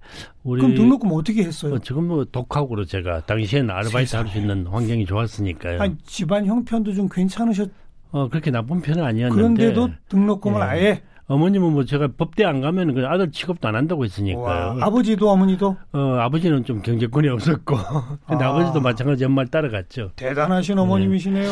우리 0.43 0.61
그럼 0.61 0.75
등록금 0.75 1.09
어떻게 1.11 1.43
했어요? 1.43 1.75
어, 1.75 1.79
지금 1.79 2.07
뭐 2.07 2.25
독학으로 2.25 2.85
제가 2.85 3.25
당시에는 3.25 3.69
아르바이트 3.69 4.15
할 4.15 4.27
수 4.27 4.37
있는 4.39 4.65
환경이 4.65 5.05
좋았으니까요. 5.05 5.81
아니, 5.81 5.95
집안 6.05 6.45
형편도 6.45 6.93
좀 6.93 7.07
괜찮으셨. 7.09 7.69
어 8.11 8.27
그렇게 8.29 8.49
나쁜 8.49 8.81
편은 8.81 9.03
아니었는데. 9.03 9.35
그런데도 9.35 9.89
등록금을 10.07 10.61
예. 10.61 10.63
아예. 10.63 11.01
어머님은 11.29 11.73
뭐 11.73 11.85
제가 11.85 12.09
법대 12.17 12.43
안 12.43 12.59
가면 12.59 12.95
그 12.95 13.05
아들 13.05 13.31
취급도 13.31 13.67
안 13.67 13.75
한다고 13.75 14.03
했으니까요. 14.03 14.41
와, 14.41 14.77
아버지도 14.81 15.29
어머니도? 15.29 15.77
어 15.93 15.99
아버지는 16.19 16.65
좀 16.65 16.81
경제권이 16.81 17.29
없었고, 17.29 17.77
근데 18.27 18.43
아. 18.43 18.53
버지도 18.53 18.81
마찬가지 18.81 19.25
엄마를 19.25 19.49
따라갔죠. 19.51 20.11
대단하신 20.15 20.79
어머님이시네요. 20.79 21.51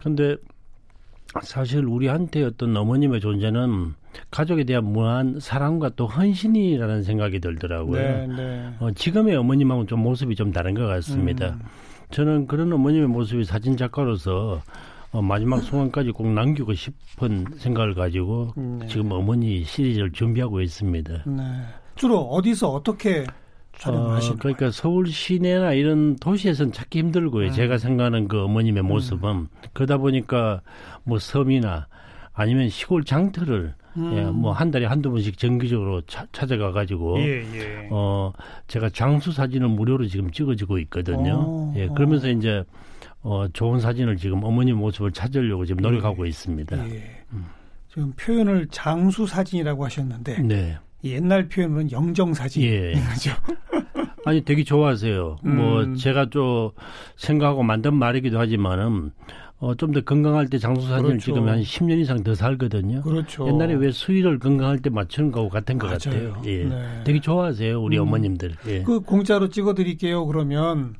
그런데 0.00 0.36
사실 1.40 1.84
우리한테 1.84 2.42
어떤 2.42 2.76
어머님의 2.76 3.20
존재는 3.20 3.94
가족에 4.32 4.64
대한 4.64 4.84
무한 4.84 5.38
사랑과 5.40 5.90
또 5.90 6.06
헌신이라는 6.06 7.04
생각이 7.04 7.38
들더라고요. 7.38 8.02
네, 8.02 8.26
네. 8.26 8.74
어, 8.80 8.90
지금의 8.90 9.36
어머님하고는 9.36 9.86
좀 9.86 10.00
모습이 10.00 10.34
좀 10.34 10.52
다른 10.52 10.74
것 10.74 10.86
같습니다. 10.86 11.50
음. 11.50 11.60
저는 12.10 12.46
그런 12.48 12.72
어머님의 12.72 13.06
모습이 13.06 13.44
사진 13.44 13.76
작가로서 13.76 14.60
어, 15.12 15.20
마지막 15.20 15.60
순간까지 15.60 16.10
꼭 16.10 16.26
남기고 16.32 16.72
싶은 16.74 17.44
생각을 17.58 17.94
가지고 17.94 18.52
네. 18.56 18.86
지금 18.86 19.12
어머니 19.12 19.62
시리즈를 19.62 20.10
준비하고 20.10 20.60
있습니다. 20.62 21.24
네. 21.26 21.42
주로 21.96 22.20
어디서 22.20 22.70
어떻게 22.70 23.26
촬영하시는 23.78 24.36
어, 24.36 24.38
그러니까 24.38 24.70
서울 24.70 25.06
시내나 25.06 25.74
이런 25.74 26.16
도시에서는 26.16 26.72
찾기 26.72 26.98
힘들고요. 27.00 27.48
음. 27.48 27.52
제가 27.52 27.76
생각하는 27.78 28.26
그 28.26 28.42
어머님의 28.42 28.82
모습은 28.82 29.30
음. 29.30 29.48
그러다 29.74 29.98
보니까 29.98 30.62
뭐 31.04 31.18
섬이나 31.18 31.86
아니면 32.32 32.70
시골 32.70 33.04
장터를 33.04 33.74
음. 33.98 34.16
예, 34.16 34.22
뭐 34.24 34.52
한 34.52 34.70
달에 34.70 34.86
한두 34.86 35.10
번씩 35.10 35.36
정기적으로 35.36 36.00
차, 36.06 36.26
찾아가 36.32 36.72
가지고 36.72 37.18
예, 37.20 37.44
예. 37.54 37.88
어 37.90 38.32
제가 38.66 38.88
장수 38.88 39.32
사진을 39.32 39.68
무료로 39.68 40.06
지금 40.06 40.30
찍어주고 40.30 40.78
있거든요. 40.78 41.34
오, 41.46 41.72
어, 41.72 41.74
예, 41.76 41.88
그러면서 41.88 42.28
오. 42.28 42.30
이제 42.30 42.64
어 43.22 43.46
좋은 43.52 43.80
사진을 43.80 44.16
지금 44.16 44.42
어머님 44.42 44.76
모습을 44.78 45.12
찾으려고 45.12 45.64
지금 45.64 45.82
노력하고 45.82 46.24
예. 46.26 46.28
있습니다. 46.30 46.88
예. 46.90 47.02
음. 47.32 47.46
지금 47.88 48.12
표현을 48.12 48.66
장수 48.70 49.26
사진이라고 49.26 49.84
하셨는데 49.84 50.38
네. 50.42 50.78
옛날 51.04 51.48
표현은 51.48 51.92
영정 51.92 52.34
사진. 52.34 52.62
예. 52.64 52.92
그죠? 53.12 53.30
아니 54.24 54.40
되게 54.44 54.64
좋아하세요. 54.64 55.38
뭐 55.42 55.52
음. 55.52 55.56
뭐 55.56 55.94
제가 55.96 56.30
좀 56.30 56.70
생각하고 57.16 57.62
만든 57.62 57.94
말이기도 57.94 58.38
하지만은 58.38 59.12
어, 59.58 59.76
좀 59.76 59.92
더 59.92 60.00
건강할 60.00 60.48
때 60.48 60.58
장수 60.58 60.82
사진을 60.88 61.02
그렇죠. 61.10 61.24
찍으면 61.26 61.48
한 61.48 61.60
10년 61.62 62.00
이상 62.00 62.24
더 62.24 62.34
살거든요. 62.34 63.02
그렇죠. 63.02 63.46
옛날에 63.46 63.74
왜 63.74 63.92
수위를 63.92 64.40
건강할 64.40 64.80
때 64.80 64.90
맞추는 64.90 65.30
거하고 65.30 65.50
같은 65.50 65.78
것 65.78 65.86
맞아요. 65.86 66.32
같아요. 66.32 66.42
예. 66.46 66.64
네. 66.64 67.04
되게 67.04 67.20
좋아하세요, 67.20 67.80
우리 67.80 67.96
음. 67.96 68.02
어머님들. 68.02 68.56
예. 68.66 68.82
그 68.82 68.98
공짜로 68.98 69.48
찍어 69.48 69.74
드릴게요. 69.74 70.26
그러면 70.26 70.94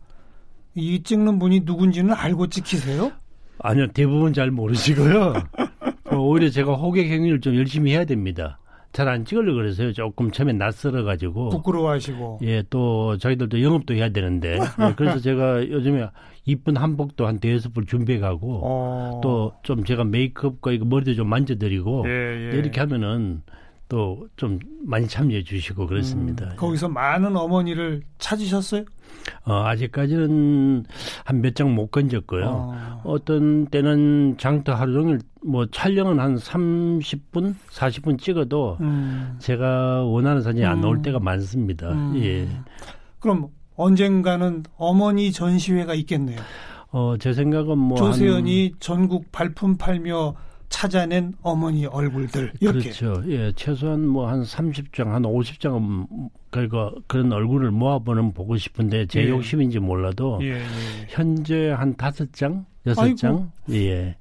이 0.74 1.02
찍는 1.02 1.38
분이 1.38 1.60
누군지는 1.64 2.14
알고 2.14 2.48
찍히세요? 2.48 3.12
아니요, 3.58 3.88
대부분 3.92 4.32
잘 4.32 4.50
모르시고요. 4.50 5.34
어, 6.10 6.16
오히려 6.16 6.50
제가 6.50 6.74
호객 6.74 7.10
행위를 7.10 7.40
좀 7.40 7.54
열심히 7.56 7.92
해야 7.92 8.04
됩니다. 8.04 8.58
잘 8.92 9.08
안 9.08 9.24
찍으려고 9.24 9.56
그래서요. 9.56 9.92
조금 9.94 10.30
처음에 10.30 10.52
낯설어 10.52 11.04
가지고. 11.04 11.48
부끄러워하시고. 11.50 12.40
예, 12.42 12.62
또 12.68 13.16
저희들도 13.16 13.62
영업도 13.62 13.94
해야 13.94 14.10
되는데. 14.10 14.58
예, 14.58 14.94
그래서 14.96 15.18
제가 15.20 15.66
요즘에 15.70 16.08
이쁜 16.44 16.76
한복도 16.76 17.26
한 17.26 17.38
대여섯 17.38 17.72
벌 17.72 17.86
준비해 17.86 18.18
가고 18.18 18.60
어. 18.62 19.20
또좀 19.22 19.84
제가 19.84 20.04
메이크업과 20.04 20.72
이거 20.72 20.84
머리도 20.84 21.14
좀 21.14 21.28
만져드리고 21.28 22.04
예, 22.06 22.50
예. 22.52 22.58
이렇게 22.58 22.80
하면은 22.80 23.42
또 23.88 24.26
좀 24.36 24.58
많이 24.84 25.06
참여해 25.06 25.44
주시고 25.44 25.86
그렇습니다. 25.86 26.46
음, 26.46 26.56
거기서 26.56 26.88
많은 26.88 27.36
어머니를 27.36 28.02
찾으셨어요? 28.18 28.84
어, 29.44 29.54
아직까지는 29.64 30.84
한 31.24 31.40
몇 31.40 31.54
장 31.54 31.74
못 31.74 31.90
건졌고요. 31.90 33.00
어. 33.04 33.16
떤 33.24 33.66
때는 33.66 34.36
장터 34.38 34.74
하루 34.74 34.92
종일 34.92 35.18
뭐 35.44 35.66
촬영은 35.66 36.18
한 36.20 36.36
30분, 36.36 37.54
40분 37.70 38.18
찍어도 38.18 38.78
음. 38.80 39.36
제가 39.38 40.04
원하는 40.04 40.42
사진이 40.42 40.64
안 40.64 40.80
나올 40.80 40.96
음. 40.96 41.02
때가 41.02 41.18
많습니다. 41.18 41.90
음. 41.90 42.14
예. 42.16 42.48
그럼 43.18 43.48
언젠가는 43.76 44.62
어머니 44.76 45.32
전시회가 45.32 45.94
있겠네요. 45.94 46.38
어, 46.90 47.16
제 47.18 47.32
생각은 47.32 47.78
뭐 47.78 47.96
조세현이 47.96 48.62
한... 48.68 48.76
전국 48.80 49.32
발품 49.32 49.76
팔며 49.76 50.34
찾아낸 50.72 51.34
어머니 51.42 51.86
얼굴들 51.86 52.52
이렇게. 52.60 52.90
그렇죠. 52.90 53.22
예, 53.28 53.52
최소한 53.52 54.08
뭐 54.08 54.26
한 54.26 54.42
30장, 54.42 55.04
한 55.10 55.22
50장은 55.22 56.06
그러니까 56.50 56.92
그런 57.06 57.30
얼굴을 57.32 57.70
모아보는 57.70 58.32
보고 58.32 58.56
싶은데 58.56 59.06
제 59.06 59.22
예. 59.24 59.28
욕심인지 59.28 59.78
몰라도 59.78 60.38
예, 60.42 60.54
예. 60.56 60.62
현재 61.08 61.70
한 61.70 61.94
다섯 61.96 62.32
장, 62.32 62.64
여섯 62.86 63.14
장, 63.16 63.52
예. 63.70 64.16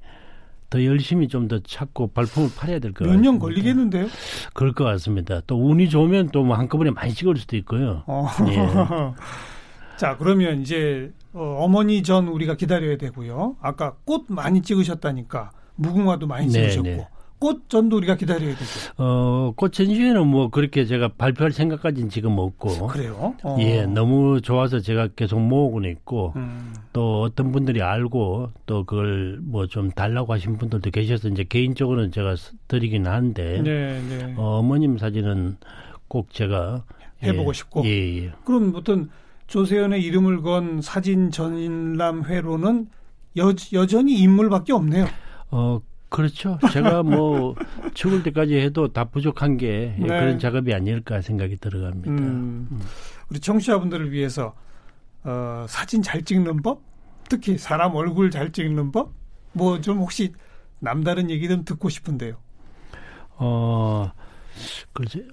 더 0.69 0.83
열심히 0.85 1.27
좀 1.27 1.47
더 1.47 1.59
찾고 1.59 2.07
발품을 2.13 2.49
팔아야 2.57 2.79
될 2.79 2.91
것 2.93 2.99
같아요. 3.05 3.17
몇 3.17 3.21
년 3.23 3.39
걸리겠는데요? 3.39 4.07
그럴 4.53 4.71
것 4.73 4.83
같습니다. 4.85 5.41
또 5.47 5.57
운이 5.57 5.89
좋으면 5.89 6.29
또 6.29 6.43
뭐 6.43 6.55
한꺼번에 6.57 6.91
많이 6.91 7.13
찍을 7.13 7.35
수도 7.37 7.57
있고요. 7.57 8.03
어. 8.07 8.27
예. 8.47 8.55
자, 9.97 10.15
그러면 10.17 10.61
이제 10.61 11.11
어, 11.33 11.57
어머니 11.63 12.03
전 12.03 12.27
우리가 12.27 12.55
기다려야 12.55 12.97
되고요. 12.97 13.55
아까 13.61 13.95
꽃 14.05 14.25
많이 14.29 14.61
찍으셨다니까 14.61 15.51
무궁화도 15.81 16.27
많이 16.27 16.47
네, 16.47 16.69
찍으셨고 16.69 16.83
네. 16.83 17.07
꽃 17.39 17.69
전도 17.69 17.97
우리가 17.97 18.15
기다려야 18.17 18.51
되죠. 18.55 18.65
어, 18.97 19.51
꽃 19.55 19.73
전시회는 19.73 20.27
뭐 20.27 20.49
그렇게 20.49 20.85
제가 20.85 21.07
발표할 21.17 21.51
생각까지는 21.51 22.09
지금 22.09 22.37
없고. 22.37 22.85
그래요? 22.85 23.33
어. 23.43 23.57
예, 23.59 23.87
너무 23.87 24.41
좋아서 24.41 24.79
제가 24.79 25.07
계속 25.15 25.39
모으고는 25.39 25.89
있고, 25.89 26.33
음. 26.35 26.71
또 26.93 27.21
어떤 27.23 27.51
분들이 27.51 27.81
알고, 27.81 28.51
또 28.67 28.83
그걸 28.85 29.39
뭐 29.41 29.65
좀 29.65 29.89
달라고 29.89 30.33
하신 30.33 30.57
분들도 30.59 30.91
계셔서 30.91 31.29
이제 31.29 31.43
개인적으로는 31.43 32.11
제가 32.11 32.35
드리긴 32.67 33.07
하는데, 33.07 33.61
네, 33.63 34.01
네. 34.07 34.35
어, 34.37 34.59
어머님 34.59 34.99
사진은 34.99 35.57
꼭 36.07 36.31
제가 36.31 36.83
해보고 37.23 37.49
예, 37.49 37.53
싶고. 37.53 37.85
예, 37.85 38.17
예. 38.25 38.31
그럼 38.45 38.73
어떤 38.75 39.09
조세현의 39.47 40.03
이름을 40.03 40.43
건 40.43 40.81
사진 40.83 41.31
전람회로는 41.31 42.87
여, 43.37 43.53
여전히 43.73 44.19
인물밖에 44.19 44.73
없네요. 44.73 45.07
어, 45.51 45.79
그렇죠. 46.09 46.57
제가 46.73 47.03
뭐 47.03 47.55
죽을 47.93 48.23
때까지 48.23 48.55
해도 48.57 48.91
다 48.91 49.05
부족한 49.05 49.57
게 49.57 49.95
네. 49.99 50.07
그런 50.07 50.39
작업이 50.39 50.73
아닐까 50.73 51.21
생각이 51.21 51.57
들어갑니다. 51.57 52.09
음, 52.11 52.67
음. 52.71 52.81
우리 53.29 53.39
청취자분들을 53.39 54.11
위해서 54.11 54.53
어, 55.23 55.65
사진 55.69 56.01
잘 56.01 56.23
찍는 56.23 56.61
법, 56.63 56.81
특히 57.29 57.57
사람 57.57 57.95
얼굴 57.95 58.31
잘 58.31 58.51
찍는 58.51 58.91
법 58.91 59.13
뭐 59.53 59.81
좀 59.81 59.97
혹시 59.99 60.33
남다른 60.79 61.29
얘기 61.29 61.47
좀 61.47 61.63
듣고 61.65 61.89
싶은데요. 61.89 62.37
어, 63.37 64.11
글쎄, 64.93 65.25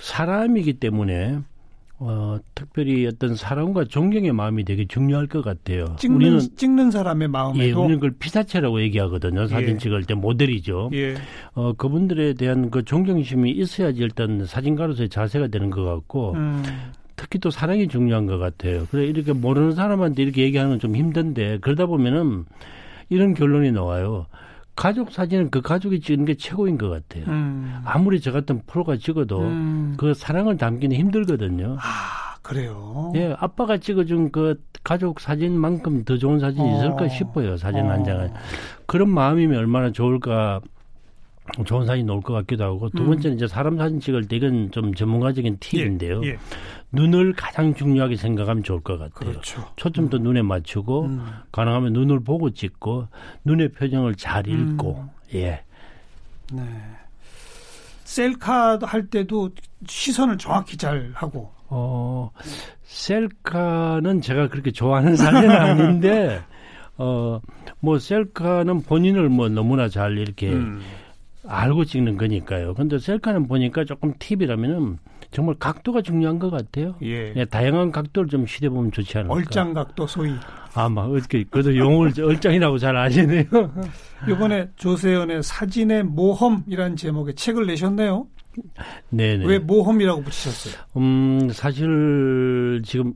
사람이기 0.00 0.74
때문에 0.74 1.40
어, 2.02 2.38
특별히 2.54 3.06
어떤 3.06 3.34
사람과 3.36 3.84
존경의 3.84 4.32
마음이 4.32 4.64
되게 4.64 4.86
중요할 4.86 5.26
것 5.26 5.42
같아요. 5.42 5.96
찍는, 5.98 6.16
우리는 6.16 6.40
찍는 6.56 6.90
사람의 6.90 7.28
마음에도 7.28 7.62
예, 7.62 7.72
우리는 7.72 7.96
그걸 7.96 8.12
피사체라고 8.18 8.80
얘기하거든요. 8.80 9.46
사진 9.46 9.74
예. 9.74 9.76
찍을 9.78 10.04
때 10.04 10.14
모델이죠. 10.14 10.90
예. 10.94 11.14
어, 11.52 11.74
그분들에 11.74 12.32
대한 12.34 12.70
그 12.70 12.84
존경심이 12.84 13.50
있어야지 13.50 14.00
일단 14.00 14.46
사진가로서의 14.46 15.10
자세가 15.10 15.48
되는 15.48 15.68
것 15.68 15.84
같고 15.84 16.32
음. 16.34 16.62
특히 17.16 17.38
또 17.38 17.50
사랑이 17.50 17.86
중요한 17.86 18.24
것 18.24 18.38
같아요. 18.38 18.86
그래 18.90 19.04
이렇게 19.04 19.34
모르는 19.34 19.72
사람한테 19.72 20.22
이렇게 20.22 20.42
얘기하는 20.42 20.72
건 20.72 20.78
좀 20.80 20.96
힘든데 20.96 21.58
그러다 21.60 21.84
보면은 21.84 22.46
이런 23.10 23.34
결론이 23.34 23.72
나와요. 23.72 24.24
가족 24.80 25.12
사진은 25.12 25.50
그 25.50 25.60
가족이 25.60 26.00
찍는 26.00 26.24
게 26.24 26.34
최고인 26.36 26.78
것 26.78 26.88
같아요. 26.88 27.26
음. 27.28 27.82
아무리 27.84 28.18
저 28.18 28.32
같은 28.32 28.62
프로가 28.66 28.96
찍어도 28.96 29.40
음. 29.40 29.94
그 29.98 30.14
사랑을 30.14 30.56
담기는 30.56 30.96
힘들거든요. 30.96 31.76
아, 31.78 32.36
그래요? 32.40 33.12
예, 33.14 33.36
아빠가 33.38 33.76
찍어준 33.76 34.32
그 34.32 34.58
가족 34.82 35.20
사진만큼 35.20 36.06
더 36.06 36.16
좋은 36.16 36.38
사진이 36.38 36.66
어. 36.66 36.76
있을까 36.78 37.08
싶어요. 37.08 37.58
사진 37.58 37.84
어. 37.84 37.90
한 37.90 38.04
장은. 38.04 38.32
그런 38.86 39.10
마음이면 39.10 39.58
얼마나 39.58 39.92
좋을까 39.92 40.62
좋은 41.64 41.86
사진 41.86 42.06
나올 42.06 42.20
것 42.20 42.32
같기도 42.32 42.64
하고 42.64 42.88
두 42.90 43.02
음. 43.02 43.08
번째는 43.08 43.36
이제 43.36 43.46
사람 43.46 43.76
사진 43.76 44.00
찍을 44.00 44.28
때 44.28 44.36
이건 44.36 44.70
좀 44.70 44.94
전문가적인 44.94 45.58
팁인데요. 45.60 46.22
예, 46.24 46.28
예. 46.30 46.38
눈을 46.92 47.32
가장 47.34 47.74
중요하게 47.74 48.16
생각하면 48.16 48.62
좋을 48.62 48.80
것 48.80 48.98
같아요. 48.98 49.32
그렇죠. 49.32 49.64
초점도 49.76 50.18
음. 50.18 50.22
눈에 50.22 50.42
맞추고 50.42 51.02
음. 51.04 51.26
가능하면 51.52 51.92
눈을 51.92 52.20
보고 52.20 52.50
찍고 52.50 53.08
눈의 53.44 53.70
표정을 53.70 54.14
잘 54.16 54.46
음. 54.48 54.72
읽고 54.72 55.04
예. 55.34 55.62
네. 56.52 56.62
셀카 58.04 58.80
할 58.82 59.06
때도 59.06 59.50
시선을 59.86 60.38
정확히 60.38 60.76
잘 60.76 61.12
하고. 61.14 61.52
어 61.72 62.30
셀카는 62.82 64.20
제가 64.22 64.48
그렇게 64.48 64.72
좋아하는 64.72 65.14
사진은 65.14 65.50
아닌데 65.50 66.42
어뭐 66.98 68.00
셀카는 68.00 68.82
본인을 68.82 69.28
뭐 69.28 69.48
너무나 69.48 69.88
잘 69.88 70.18
이렇게 70.18 70.50
음. 70.50 70.80
알고 71.46 71.84
찍는 71.84 72.16
거니까요. 72.16 72.74
근데 72.74 72.98
셀카는 72.98 73.48
보니까 73.48 73.84
조금 73.84 74.12
팁이라면은 74.18 74.98
정말 75.30 75.54
각도가 75.58 76.02
중요한 76.02 76.38
것 76.38 76.50
같아요. 76.50 76.96
예. 77.02 77.32
예 77.36 77.44
다양한 77.44 77.92
각도를 77.92 78.28
좀 78.28 78.46
시대보면 78.46 78.92
좋지 78.92 79.18
않을까. 79.18 79.34
얼짱 79.34 79.72
각도 79.72 80.06
소위. 80.06 80.32
아마 80.74 81.02
어떻게 81.02 81.44
그래도 81.44 81.76
용어를 81.76 82.12
얼짱이라고 82.22 82.78
잘 82.78 82.96
아시네요. 82.96 83.44
이번에 84.28 84.68
조세현의 84.76 85.42
사진의 85.42 86.04
모험이라는 86.04 86.96
제목의 86.96 87.34
책을 87.34 87.66
내셨네요. 87.66 88.26
네네. 89.10 89.46
왜 89.46 89.58
모험이라고 89.58 90.22
붙이셨어요? 90.22 90.74
음 90.96 91.48
사실 91.52 92.82
지금 92.84 93.14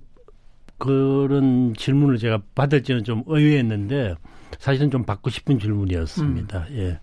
그런 0.78 1.74
질문을 1.74 2.18
제가 2.18 2.40
받을지는 2.54 3.04
좀 3.04 3.22
의외했는데 3.26 4.14
사실은 4.58 4.90
좀 4.90 5.04
받고 5.04 5.30
싶은 5.30 5.58
질문이었습니다. 5.58 6.66
음. 6.70 6.76
예. 6.76 7.00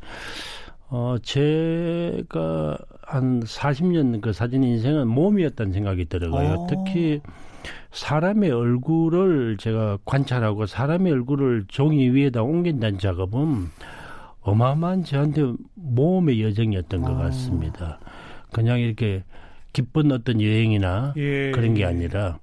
어, 0.93 1.15
제가 1.23 2.77
한 3.01 3.39
40년 3.39 4.19
그 4.19 4.33
사진 4.33 4.61
인생은 4.61 5.07
모험이었다는 5.07 5.71
생각이 5.71 6.05
들어요. 6.05 6.31
오. 6.33 6.67
특히 6.69 7.21
사람의 7.91 8.51
얼굴을 8.51 9.55
제가 9.57 9.99
관찰하고 10.03 10.65
사람의 10.65 11.13
얼굴을 11.13 11.65
종이 11.69 12.09
위에다 12.09 12.43
옮긴다는 12.43 12.99
작업은 12.99 13.69
어마어마한 14.41 15.05
저한테 15.05 15.53
모험의 15.75 16.43
여정이었던 16.43 17.01
것 17.03 17.15
같습니다. 17.15 17.99
그냥 18.51 18.79
이렇게 18.79 19.23
기쁜 19.71 20.11
어떤 20.11 20.41
여행이나 20.41 21.13
예. 21.15 21.51
그런 21.51 21.73
게 21.73 21.85
아니라 21.85 22.39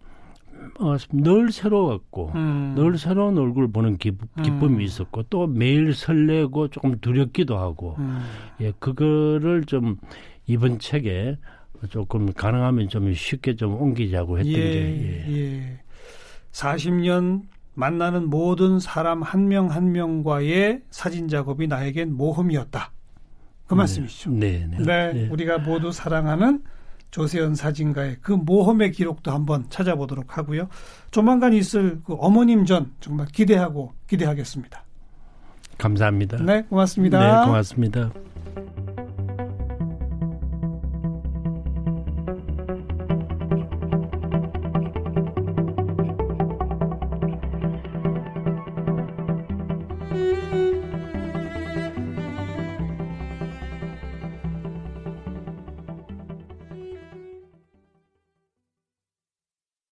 어, 0.78 0.96
늘 1.12 1.52
새로웠고 1.52 2.32
음. 2.34 2.74
늘 2.76 2.98
새로운 2.98 3.38
얼굴 3.38 3.70
보는 3.70 3.96
기, 3.98 4.12
기쁨이 4.42 4.76
음. 4.76 4.80
있었고 4.80 5.24
또 5.24 5.46
매일 5.46 5.94
설레고 5.94 6.68
조금 6.68 6.98
두렵기도 7.00 7.58
하고 7.58 7.96
음. 7.98 8.20
예 8.60 8.72
그거를 8.78 9.64
좀 9.64 9.96
이번 10.46 10.78
책에 10.78 11.36
조금 11.90 12.32
가능하면 12.32 12.88
좀 12.88 13.12
쉽게 13.12 13.56
좀 13.56 13.80
옮기자고 13.80 14.38
했던 14.38 14.52
예, 14.52 14.58
게 14.58 15.24
예. 15.28 15.36
예. 15.36 15.80
40년 16.52 17.42
만나는 17.74 18.28
모든 18.28 18.80
사람 18.80 19.22
한 19.22 19.46
명한 19.46 19.70
한 19.70 19.92
명과의 19.92 20.82
사진 20.90 21.28
작업이 21.28 21.68
나에겐 21.68 22.12
모험이었다. 22.12 22.90
그 23.68 23.74
네. 23.74 23.78
말씀이시죠. 23.78 24.30
네, 24.30 24.66
네, 24.68 24.78
네, 24.78 25.12
네. 25.12 25.28
우리가 25.28 25.58
모두 25.58 25.92
사랑하는 25.92 26.62
조세현 27.10 27.54
사진가의 27.54 28.18
그 28.20 28.32
모험의 28.32 28.92
기록도 28.92 29.30
한번 29.30 29.66
찾아보도록 29.70 30.36
하고요. 30.36 30.68
조만간 31.10 31.52
있을 31.52 32.00
그 32.04 32.14
어머님 32.18 32.64
전 32.64 32.92
정말 33.00 33.26
기대하고 33.26 33.92
기대하겠습니다. 34.06 34.84
감사합니다. 35.78 36.38
네, 36.42 36.62
고맙습니다. 36.62 37.40
네, 37.40 37.46
고맙습니다. 37.46 38.10